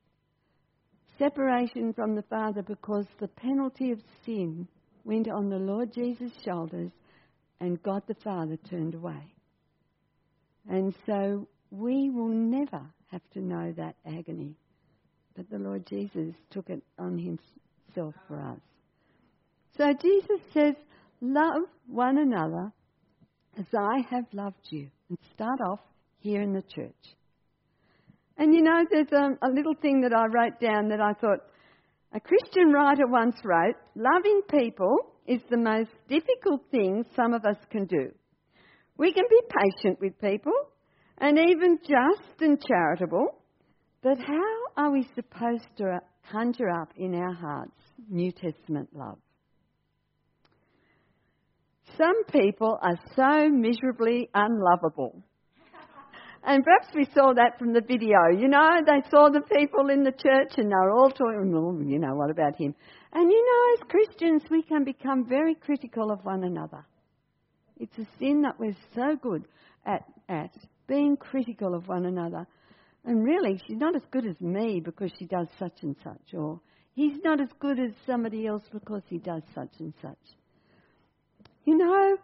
Separation 1.19 1.93
from 1.93 2.15
the 2.15 2.23
Father 2.23 2.63
because 2.63 3.07
the 3.21 3.29
penalty 3.29 3.93
of 3.93 4.01
sin 4.25 4.69
went 5.05 5.29
on 5.29 5.49
the 5.49 5.57
Lord 5.57 5.93
Jesus' 5.93 6.33
shoulders 6.45 6.91
and 7.61 7.83
God 7.83 8.03
the 8.07 8.17
Father 8.23 8.57
turned 8.69 8.95
away. 8.95 9.33
And 10.69 10.95
so 11.07 11.47
we 11.71 12.11
will 12.11 12.29
never 12.29 12.83
have 13.11 13.23
to 13.33 13.41
know 13.41 13.73
that 13.77 13.97
agony. 14.07 14.57
But 15.37 15.51
the 15.51 15.59
Lord 15.59 15.87
Jesus 15.87 16.35
took 16.51 16.69
it 16.69 16.83
on 16.99 17.19
himself 17.19 18.15
for 18.29 18.41
us. 18.41 18.61
So 19.77 19.93
Jesus 19.93 20.41
says, 20.53 20.75
Love 21.27 21.63
one 21.87 22.19
another 22.19 22.71
as 23.59 23.65
I 23.73 24.01
have 24.11 24.27
loved 24.35 24.61
you. 24.69 24.91
And 25.09 25.19
start 25.35 25.59
off 25.71 25.81
here 26.19 26.43
in 26.43 26.53
the 26.53 26.61
church. 26.61 27.17
And 28.37 28.55
you 28.55 28.61
know, 28.61 28.85
there's 28.91 29.11
a, 29.11 29.47
a 29.47 29.49
little 29.49 29.75
thing 29.81 30.03
that 30.03 30.13
I 30.13 30.27
wrote 30.27 30.61
down 30.61 30.91
that 30.91 31.01
I 31.01 31.15
thought 31.15 31.39
a 32.13 32.21
Christian 32.21 32.73
writer 32.73 33.07
once 33.07 33.37
wrote 33.43 33.77
loving 33.95 34.43
people 34.51 34.97
is 35.27 35.41
the 35.49 35.57
most 35.57 35.91
difficult 36.11 36.61
thing 36.71 37.07
some 37.17 37.33
of 37.33 37.47
us 37.47 37.57
can 37.71 37.87
do. 37.87 38.13
We 38.99 39.13
can 39.15 39.25
be 39.31 39.41
patient 39.63 40.01
with 40.03 40.21
people 40.21 40.53
and 41.17 41.39
even 41.39 41.79
just 41.79 42.41
and 42.41 42.63
charitable, 42.63 43.29
but 44.03 44.19
how 44.19 44.55
are 44.77 44.93
we 44.93 45.09
supposed 45.15 45.69
to 45.79 46.01
conjure 46.31 46.69
up 46.69 46.93
in 46.99 47.15
our 47.15 47.33
hearts 47.33 47.81
New 48.11 48.31
Testament 48.31 48.91
love? 48.93 49.19
Some 51.97 52.25
people 52.25 52.79
are 52.83 52.99
so 53.15 53.49
miserably 53.49 54.29
unlovable. 54.35 55.23
And 56.47 56.63
perhaps 56.63 56.89
we 56.95 57.07
saw 57.15 57.33
that 57.35 57.59
from 57.59 57.73
the 57.73 57.81
video. 57.81 58.19
You 58.37 58.49
know, 58.49 58.81
they 58.85 59.09
saw 59.11 59.31
the 59.31 59.41
people 59.41 59.89
in 59.89 60.03
the 60.03 60.13
church 60.13 60.53
and 60.59 60.71
they 60.71 60.75
were 60.75 60.91
all 60.91 61.11
talking, 61.11 61.55
oh, 61.57 61.81
you 61.83 61.99
know, 61.99 62.15
what 62.15 62.31
about 62.31 62.57
him? 62.57 62.75
And 63.13 63.31
you 63.31 63.45
know, 63.45 63.75
as 63.77 63.89
Christians, 63.91 64.43
we 64.51 64.63
can 64.63 64.85
become 64.85 65.27
very 65.27 65.55
critical 65.55 66.11
of 66.11 66.23
one 66.23 66.45
another. 66.45 66.85
It's 67.79 67.97
a 67.99 68.07
sin 68.19 68.43
that 68.43 68.59
we're 68.61 68.77
so 68.95 69.17
good 69.21 69.45
at, 69.87 70.05
at 70.29 70.55
being 70.87 71.17
critical 71.17 71.75
of 71.75 71.89
one 71.89 72.05
another. 72.05 72.47
And 73.07 73.25
really, 73.25 73.61
she's 73.67 73.79
not 73.79 73.97
as 73.97 74.03
good 74.11 74.27
as 74.27 74.39
me 74.41 74.81
because 74.85 75.13
she 75.19 75.25
does 75.27 75.49
such 75.59 75.83
and 75.83 75.97
such, 76.05 76.35
or 76.35 76.61
he's 76.95 77.19
not 77.25 77.41
as 77.41 77.49
good 77.59 77.79
as 77.79 77.91
somebody 78.07 78.47
else 78.47 78.63
because 78.73 79.03
he 79.09 79.19
does 79.19 79.43
such 79.55 79.73
and 79.79 79.93
such. 80.01 80.19
You 81.65 81.79
know, 81.79 82.17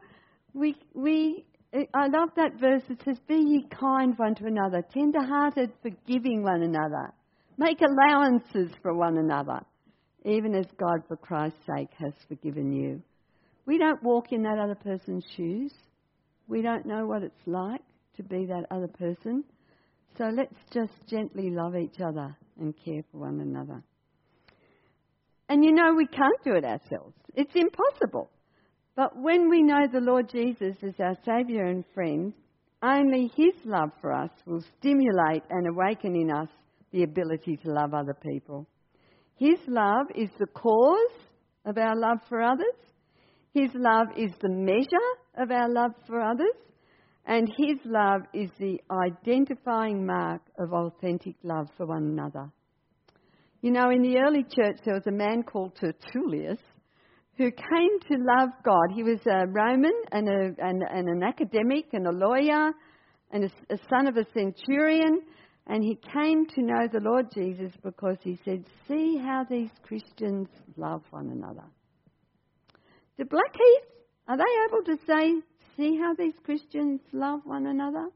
we, 0.52 0.76
we, 0.94 1.44
I 1.72 2.08
love 2.08 2.30
that 2.36 2.60
verse 2.60 2.82
that 2.88 3.02
says, 3.04 3.18
Be 3.26 3.36
ye 3.36 3.66
kind 3.70 4.18
one 4.18 4.34
to 4.36 4.46
another, 4.46 4.82
tender 4.92 5.22
hearted, 5.22 5.72
forgiving 5.82 6.42
one 6.42 6.62
another. 6.62 7.12
Make 7.56 7.80
allowances 7.80 8.70
for 8.82 8.94
one 8.94 9.18
another, 9.18 9.60
even 10.24 10.54
as 10.54 10.66
God, 10.78 11.02
for 11.08 11.16
Christ's 11.16 11.58
sake, 11.66 11.90
has 11.98 12.12
forgiven 12.28 12.72
you. 12.72 13.02
We 13.66 13.78
don't 13.78 14.02
walk 14.02 14.32
in 14.32 14.42
that 14.42 14.58
other 14.58 14.74
person's 14.74 15.24
shoes. 15.36 15.72
We 16.48 16.62
don't 16.62 16.86
know 16.86 17.06
what 17.06 17.22
it's 17.22 17.46
like 17.46 17.82
to 18.16 18.22
be 18.22 18.46
that 18.46 18.66
other 18.70 18.88
person. 18.88 19.44
So 20.18 20.24
let's 20.24 20.54
just 20.72 20.92
gently 21.08 21.50
love 21.50 21.76
each 21.76 22.00
other 22.00 22.36
and 22.58 22.74
care 22.84 23.02
for 23.12 23.18
one 23.18 23.40
another. 23.40 23.82
And 25.48 25.64
you 25.64 25.72
know, 25.72 25.94
we 25.96 26.06
can't 26.06 26.44
do 26.44 26.54
it 26.54 26.64
ourselves. 26.64 27.14
It's 27.34 27.54
impossible. 27.54 28.30
But 28.96 29.16
when 29.16 29.48
we 29.48 29.62
know 29.62 29.86
the 29.90 30.00
Lord 30.00 30.28
Jesus 30.28 30.76
as 30.82 30.94
our 31.00 31.16
Saviour 31.24 31.64
and 31.64 31.84
friend, 31.94 32.32
only 32.82 33.30
His 33.36 33.54
love 33.64 33.90
for 34.00 34.12
us 34.12 34.30
will 34.46 34.62
stimulate 34.78 35.42
and 35.50 35.68
awaken 35.68 36.16
in 36.16 36.30
us 36.30 36.48
the 36.92 37.02
ability 37.04 37.56
to 37.58 37.70
love 37.70 37.94
other 37.94 38.14
people. 38.14 38.66
His 39.36 39.58
love 39.66 40.06
is 40.14 40.30
the 40.38 40.46
cause 40.46 41.14
of 41.64 41.78
our 41.78 41.96
love 41.96 42.18
for 42.28 42.42
others. 42.42 42.66
His 43.54 43.70
love 43.74 44.08
is 44.16 44.32
the 44.40 44.48
measure 44.48 45.10
of 45.36 45.50
our 45.50 45.68
love 45.68 45.92
for 46.06 46.20
others. 46.20 46.56
And 47.26 47.48
His 47.56 47.78
love 47.84 48.22
is 48.34 48.50
the 48.58 48.80
identifying 48.90 50.04
mark 50.04 50.42
of 50.58 50.72
authentic 50.72 51.36
love 51.42 51.68
for 51.76 51.86
one 51.86 52.04
another. 52.04 52.50
You 53.62 53.70
know, 53.70 53.90
in 53.90 54.02
the 54.02 54.18
early 54.18 54.42
church, 54.42 54.78
there 54.84 54.94
was 54.94 55.06
a 55.06 55.12
man 55.12 55.42
called 55.42 55.76
Tertullius 55.76 56.58
who 57.40 57.50
came 57.50 57.98
to 58.00 58.22
love 58.22 58.50
God. 58.62 58.92
He 58.94 59.02
was 59.02 59.18
a 59.26 59.46
Roman 59.46 59.94
and, 60.12 60.28
a, 60.28 60.62
and, 60.62 60.82
and 60.82 61.08
an 61.08 61.22
academic 61.22 61.86
and 61.94 62.06
a 62.06 62.12
lawyer 62.12 62.70
and 63.30 63.44
a, 63.44 63.74
a 63.74 63.78
son 63.88 64.06
of 64.06 64.18
a 64.18 64.26
centurion. 64.34 65.22
And 65.66 65.82
he 65.82 65.98
came 66.12 66.44
to 66.48 66.60
know 66.60 66.86
the 66.92 67.00
Lord 67.00 67.28
Jesus 67.32 67.72
because 67.82 68.18
he 68.22 68.38
said, 68.44 68.66
See 68.86 69.16
how 69.16 69.46
these 69.48 69.70
Christians 69.82 70.48
love 70.76 71.00
one 71.12 71.30
another. 71.30 71.64
The 73.16 73.24
Blackheath, 73.24 73.88
are 74.28 74.36
they 74.36 74.44
able 74.68 74.84
to 74.84 74.98
say, 75.06 75.40
See 75.78 75.96
how 75.96 76.12
these 76.12 76.34
Christians 76.44 77.00
love 77.14 77.40
one 77.44 77.68
another? 77.68 78.10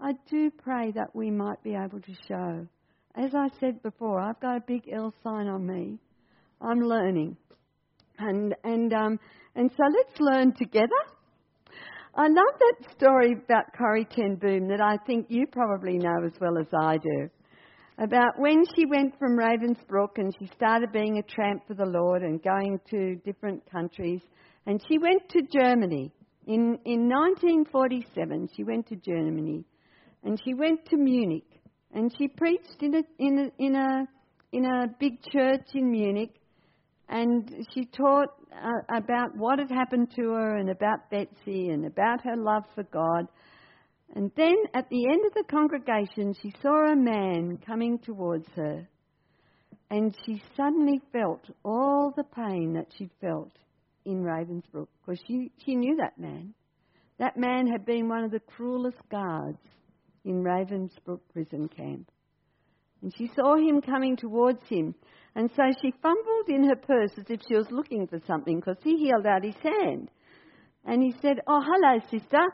I 0.00 0.12
do 0.30 0.52
pray 0.62 0.92
that 0.92 1.12
we 1.12 1.32
might 1.32 1.60
be 1.64 1.74
able 1.74 2.00
to 2.00 2.14
show. 2.28 2.68
As 3.16 3.34
I 3.34 3.48
said 3.58 3.82
before, 3.82 4.20
I've 4.20 4.38
got 4.38 4.58
a 4.58 4.64
big 4.64 4.88
L 4.92 5.12
sign 5.24 5.48
on 5.48 5.66
me. 5.66 5.98
I'm 6.60 6.78
learning. 6.78 7.36
And, 8.18 8.54
and, 8.64 8.92
um, 8.92 9.18
and 9.54 9.70
so 9.76 9.82
let's 9.84 10.20
learn 10.20 10.52
together. 10.54 10.88
I 12.14 12.28
love 12.28 12.58
that 12.58 12.92
story 12.94 13.32
about 13.32 13.72
Corrie 13.76 14.04
Ten 14.04 14.36
Boom 14.36 14.68
that 14.68 14.82
I 14.82 14.98
think 15.06 15.26
you 15.30 15.46
probably 15.46 15.96
know 15.96 16.24
as 16.26 16.32
well 16.40 16.58
as 16.58 16.66
I 16.78 16.98
do. 16.98 17.30
About 17.98 18.38
when 18.38 18.64
she 18.74 18.84
went 18.84 19.18
from 19.18 19.38
Ravensbrück 19.38 20.16
and 20.18 20.34
she 20.38 20.46
started 20.54 20.92
being 20.92 21.18
a 21.18 21.22
tramp 21.22 21.62
for 21.66 21.74
the 21.74 21.86
Lord 21.86 22.22
and 22.22 22.42
going 22.42 22.80
to 22.90 23.16
different 23.24 23.62
countries. 23.70 24.20
And 24.66 24.82
she 24.88 24.98
went 24.98 25.26
to 25.30 25.42
Germany. 25.58 26.12
In, 26.46 26.78
in 26.84 27.08
1947, 27.08 28.48
she 28.56 28.64
went 28.64 28.88
to 28.88 28.96
Germany. 28.96 29.64
And 30.22 30.38
she 30.44 30.52
went 30.52 30.84
to 30.86 30.96
Munich. 30.96 31.48
And 31.94 32.12
she 32.18 32.28
preached 32.28 32.76
in 32.80 32.94
a, 32.94 33.02
in 33.18 33.38
a, 33.38 33.62
in 33.62 33.74
a, 33.74 34.06
in 34.52 34.64
a 34.66 34.88
big 34.98 35.22
church 35.32 35.66
in 35.74 35.90
Munich 35.90 36.34
and 37.12 37.66
she 37.74 37.84
taught 37.84 38.30
uh, 38.50 38.96
about 38.96 39.36
what 39.36 39.58
had 39.58 39.70
happened 39.70 40.10
to 40.16 40.30
her 40.30 40.56
and 40.56 40.70
about 40.70 41.10
Betsy 41.10 41.68
and 41.68 41.84
about 41.84 42.22
her 42.24 42.36
love 42.36 42.64
for 42.74 42.84
God. 42.84 43.26
And 44.16 44.30
then 44.34 44.56
at 44.72 44.88
the 44.88 45.06
end 45.06 45.20
of 45.26 45.34
the 45.34 45.44
congregation, 45.50 46.34
she 46.42 46.54
saw 46.62 46.90
a 46.90 46.96
man 46.96 47.58
coming 47.66 47.98
towards 47.98 48.48
her. 48.56 48.88
And 49.90 50.16
she 50.24 50.42
suddenly 50.56 51.02
felt 51.12 51.44
all 51.62 52.14
the 52.16 52.24
pain 52.24 52.72
that 52.76 52.86
she'd 52.96 53.10
felt 53.20 53.52
in 54.06 54.22
Ravensbrück 54.22 54.88
because 55.04 55.22
she, 55.26 55.52
she 55.66 55.74
knew 55.74 55.96
that 55.96 56.18
man. 56.18 56.54
That 57.18 57.36
man 57.36 57.66
had 57.66 57.84
been 57.84 58.08
one 58.08 58.24
of 58.24 58.30
the 58.30 58.40
cruelest 58.40 58.96
guards 59.10 59.58
in 60.24 60.42
Ravensbrück 60.42 61.20
prison 61.30 61.68
camp. 61.68 62.10
And 63.02 63.12
she 63.16 63.30
saw 63.34 63.56
him 63.56 63.80
coming 63.80 64.16
towards 64.16 64.62
him. 64.68 64.94
And 65.34 65.50
so 65.56 65.62
she 65.82 65.92
fumbled 66.02 66.48
in 66.48 66.64
her 66.68 66.76
purse 66.76 67.12
as 67.18 67.24
if 67.28 67.40
she 67.48 67.56
was 67.56 67.66
looking 67.70 68.06
for 68.06 68.20
something 68.26 68.60
because 68.60 68.76
he 68.82 69.08
held 69.08 69.26
out 69.26 69.44
his 69.44 69.56
hand. 69.62 70.10
And 70.84 71.02
he 71.02 71.14
said, 71.20 71.40
Oh, 71.46 71.60
hello, 71.60 71.98
sister. 72.10 72.46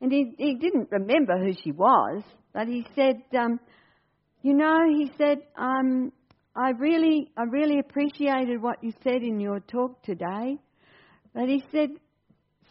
And 0.00 0.12
he, 0.12 0.32
he 0.38 0.54
didn't 0.56 0.88
remember 0.90 1.38
who 1.38 1.52
she 1.62 1.72
was, 1.72 2.22
but 2.52 2.68
he 2.68 2.86
said, 2.94 3.22
um, 3.38 3.58
You 4.42 4.54
know, 4.54 4.80
he 4.88 5.10
said, 5.16 5.38
um, 5.56 6.12
I 6.54 6.70
really, 6.70 7.30
I 7.36 7.44
really 7.44 7.78
appreciated 7.78 8.62
what 8.62 8.82
you 8.82 8.92
said 9.02 9.22
in 9.22 9.40
your 9.40 9.60
talk 9.60 10.02
today. 10.02 10.58
But 11.34 11.48
he 11.48 11.62
said, 11.70 11.90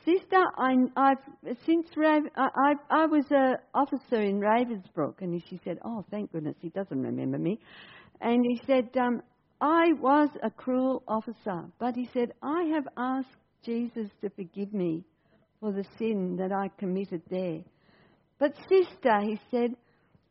Sister, 0.06 0.44
I, 0.58 0.76
I've 0.96 1.18
since 1.66 1.88
Rav, 1.98 2.24
I, 2.38 2.48
I, 2.56 2.74
I 2.92 3.06
was 3.08 3.26
an 3.32 3.56
officer 3.74 4.22
in 4.22 4.40
Ravensbrück, 4.40 5.16
and 5.22 5.42
she 5.50 5.60
said, 5.64 5.80
"Oh, 5.84 6.06
thank 6.12 6.32
goodness, 6.32 6.56
he 6.62 6.70
doesn't 6.70 7.02
remember 7.02 7.40
me." 7.40 7.60
And 8.22 8.46
he 8.46 8.62
said, 8.68 8.90
um, 8.98 9.24
"I 9.60 9.94
was 9.94 10.30
a 10.44 10.52
cruel 10.52 11.02
officer, 11.08 11.66
but 11.80 11.96
he 11.96 12.08
said 12.14 12.34
I 12.44 12.64
have 12.76 12.88
asked 12.96 13.36
Jesus 13.64 14.10
to 14.22 14.30
forgive 14.30 14.74
me 14.74 15.04
for 15.60 15.72
the 15.72 15.86
sin 15.98 16.36
that 16.38 16.52
I 16.52 16.70
committed 16.78 17.24
there. 17.32 17.62
But 18.38 18.54
sister, 18.70 19.22
he 19.22 19.40
said, 19.50 19.72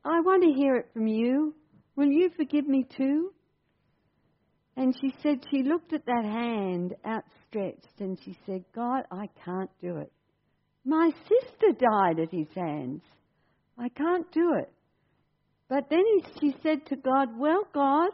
I 0.05 0.21
want 0.21 0.45
to 0.45 0.53
hear 0.53 0.77
it 0.77 0.91
from 0.93 1.09
you. 1.09 1.55
Will 1.97 2.11
you 2.11 2.31
forgive 2.37 2.69
me 2.69 2.87
too?" 2.97 3.33
And 4.77 4.95
she 5.01 5.15
said 5.23 5.45
she 5.51 5.63
looked 5.63 5.93
at 5.93 6.07
that 6.07 6.25
hand 6.25 6.95
outstretched 7.07 8.01
and 8.01 8.19
she 8.25 8.37
said, 8.45 8.65
God, 8.75 9.05
I 9.11 9.29
can't 9.45 9.71
do 9.81 9.99
it. 9.99 10.13
My 10.85 11.11
sister 11.23 11.73
died 11.79 12.19
at 12.21 12.31
his 12.31 12.49
hands. 12.55 13.03
I 13.79 13.89
can't 13.89 14.31
do 14.33 14.55
it. 14.59 14.73
But 15.69 15.89
then 15.91 16.05
she 16.41 16.55
said 16.63 16.87
to 16.87 16.97
God, 16.97 17.39
Well, 17.39 17.67
God, 17.73 18.11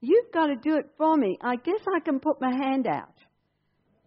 you've 0.00 0.32
got 0.32 0.46
to 0.46 0.56
do 0.56 0.76
it 0.76 0.90
for 0.96 1.16
me. 1.16 1.36
I 1.42 1.56
guess 1.56 1.80
I 1.94 2.00
can 2.00 2.20
put 2.20 2.40
my 2.40 2.52
hand 2.52 2.86
out. 2.86 3.14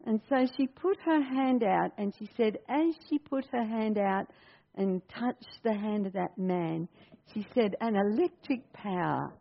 And 0.05 0.19
so 0.29 0.45
she 0.57 0.67
put 0.67 0.97
her 1.05 1.21
hand 1.21 1.63
out 1.63 1.91
and 1.97 2.13
she 2.17 2.29
said, 2.35 2.57
as 2.67 2.95
she 3.09 3.19
put 3.19 3.45
her 3.51 3.63
hand 3.63 3.97
out 3.97 4.27
and 4.75 5.01
touched 5.09 5.59
the 5.63 5.73
hand 5.73 6.07
of 6.07 6.13
that 6.13 6.37
man, 6.37 6.87
she 7.33 7.45
said, 7.53 7.75
an 7.81 7.95
electric 7.95 8.73
power 8.73 9.31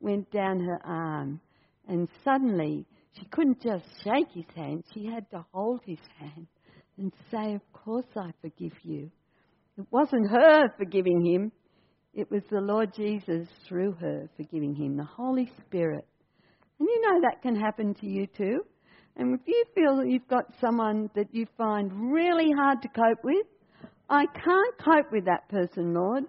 went 0.00 0.30
down 0.30 0.60
her 0.60 0.80
arm. 0.84 1.40
And 1.88 2.08
suddenly, 2.24 2.86
she 3.12 3.26
couldn't 3.26 3.62
just 3.62 3.84
shake 4.02 4.30
his 4.32 4.46
hand, 4.56 4.84
she 4.92 5.06
had 5.06 5.30
to 5.30 5.44
hold 5.52 5.80
his 5.84 5.98
hand 6.18 6.46
and 6.98 7.12
say, 7.30 7.54
Of 7.54 7.72
course 7.72 8.06
I 8.16 8.30
forgive 8.40 8.72
you. 8.82 9.10
It 9.76 9.86
wasn't 9.90 10.30
her 10.30 10.68
forgiving 10.76 11.24
him, 11.24 11.52
it 12.14 12.30
was 12.30 12.42
the 12.50 12.60
Lord 12.60 12.94
Jesus 12.94 13.48
through 13.68 13.92
her 14.00 14.28
forgiving 14.36 14.74
him, 14.74 14.96
the 14.96 15.04
Holy 15.04 15.50
Spirit. 15.66 16.06
And 16.78 16.88
you 16.88 17.00
know 17.00 17.20
that 17.22 17.42
can 17.42 17.56
happen 17.56 17.94
to 17.94 18.06
you 18.06 18.26
too. 18.26 18.60
And 19.16 19.34
if 19.34 19.40
you 19.46 19.64
feel 19.74 19.96
that 19.96 20.08
you've 20.08 20.28
got 20.28 20.44
someone 20.60 21.10
that 21.14 21.32
you 21.32 21.46
find 21.56 22.12
really 22.12 22.50
hard 22.56 22.82
to 22.82 22.88
cope 22.88 23.22
with, 23.22 23.46
I 24.08 24.26
can't 24.26 24.78
cope 24.78 25.12
with 25.12 25.24
that 25.26 25.48
person, 25.48 25.94
Lord. 25.94 26.24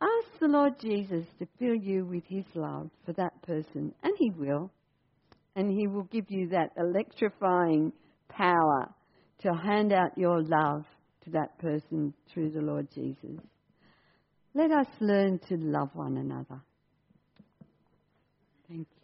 Ask 0.00 0.40
the 0.40 0.48
Lord 0.48 0.78
Jesus 0.80 1.24
to 1.38 1.46
fill 1.58 1.74
you 1.74 2.04
with 2.04 2.24
his 2.26 2.44
love 2.54 2.90
for 3.06 3.12
that 3.14 3.40
person, 3.42 3.94
and 4.02 4.12
he 4.18 4.30
will 4.30 4.70
and 5.56 5.70
He 5.70 5.86
will 5.86 6.04
give 6.04 6.30
you 6.30 6.48
that 6.48 6.70
electrifying 6.76 7.92
power 8.28 8.92
to 9.42 9.52
hand 9.52 9.92
out 9.92 10.16
your 10.16 10.42
love 10.42 10.84
to 11.24 11.30
that 11.30 11.58
person 11.58 12.12
through 12.32 12.50
the 12.50 12.60
Lord 12.60 12.88
Jesus. 12.94 13.40
Let 14.54 14.70
us 14.70 14.86
learn 15.00 15.40
to 15.48 15.56
love 15.56 15.90
one 15.94 16.16
another. 16.16 16.60
Thank 18.68 18.86
you. 18.96 19.03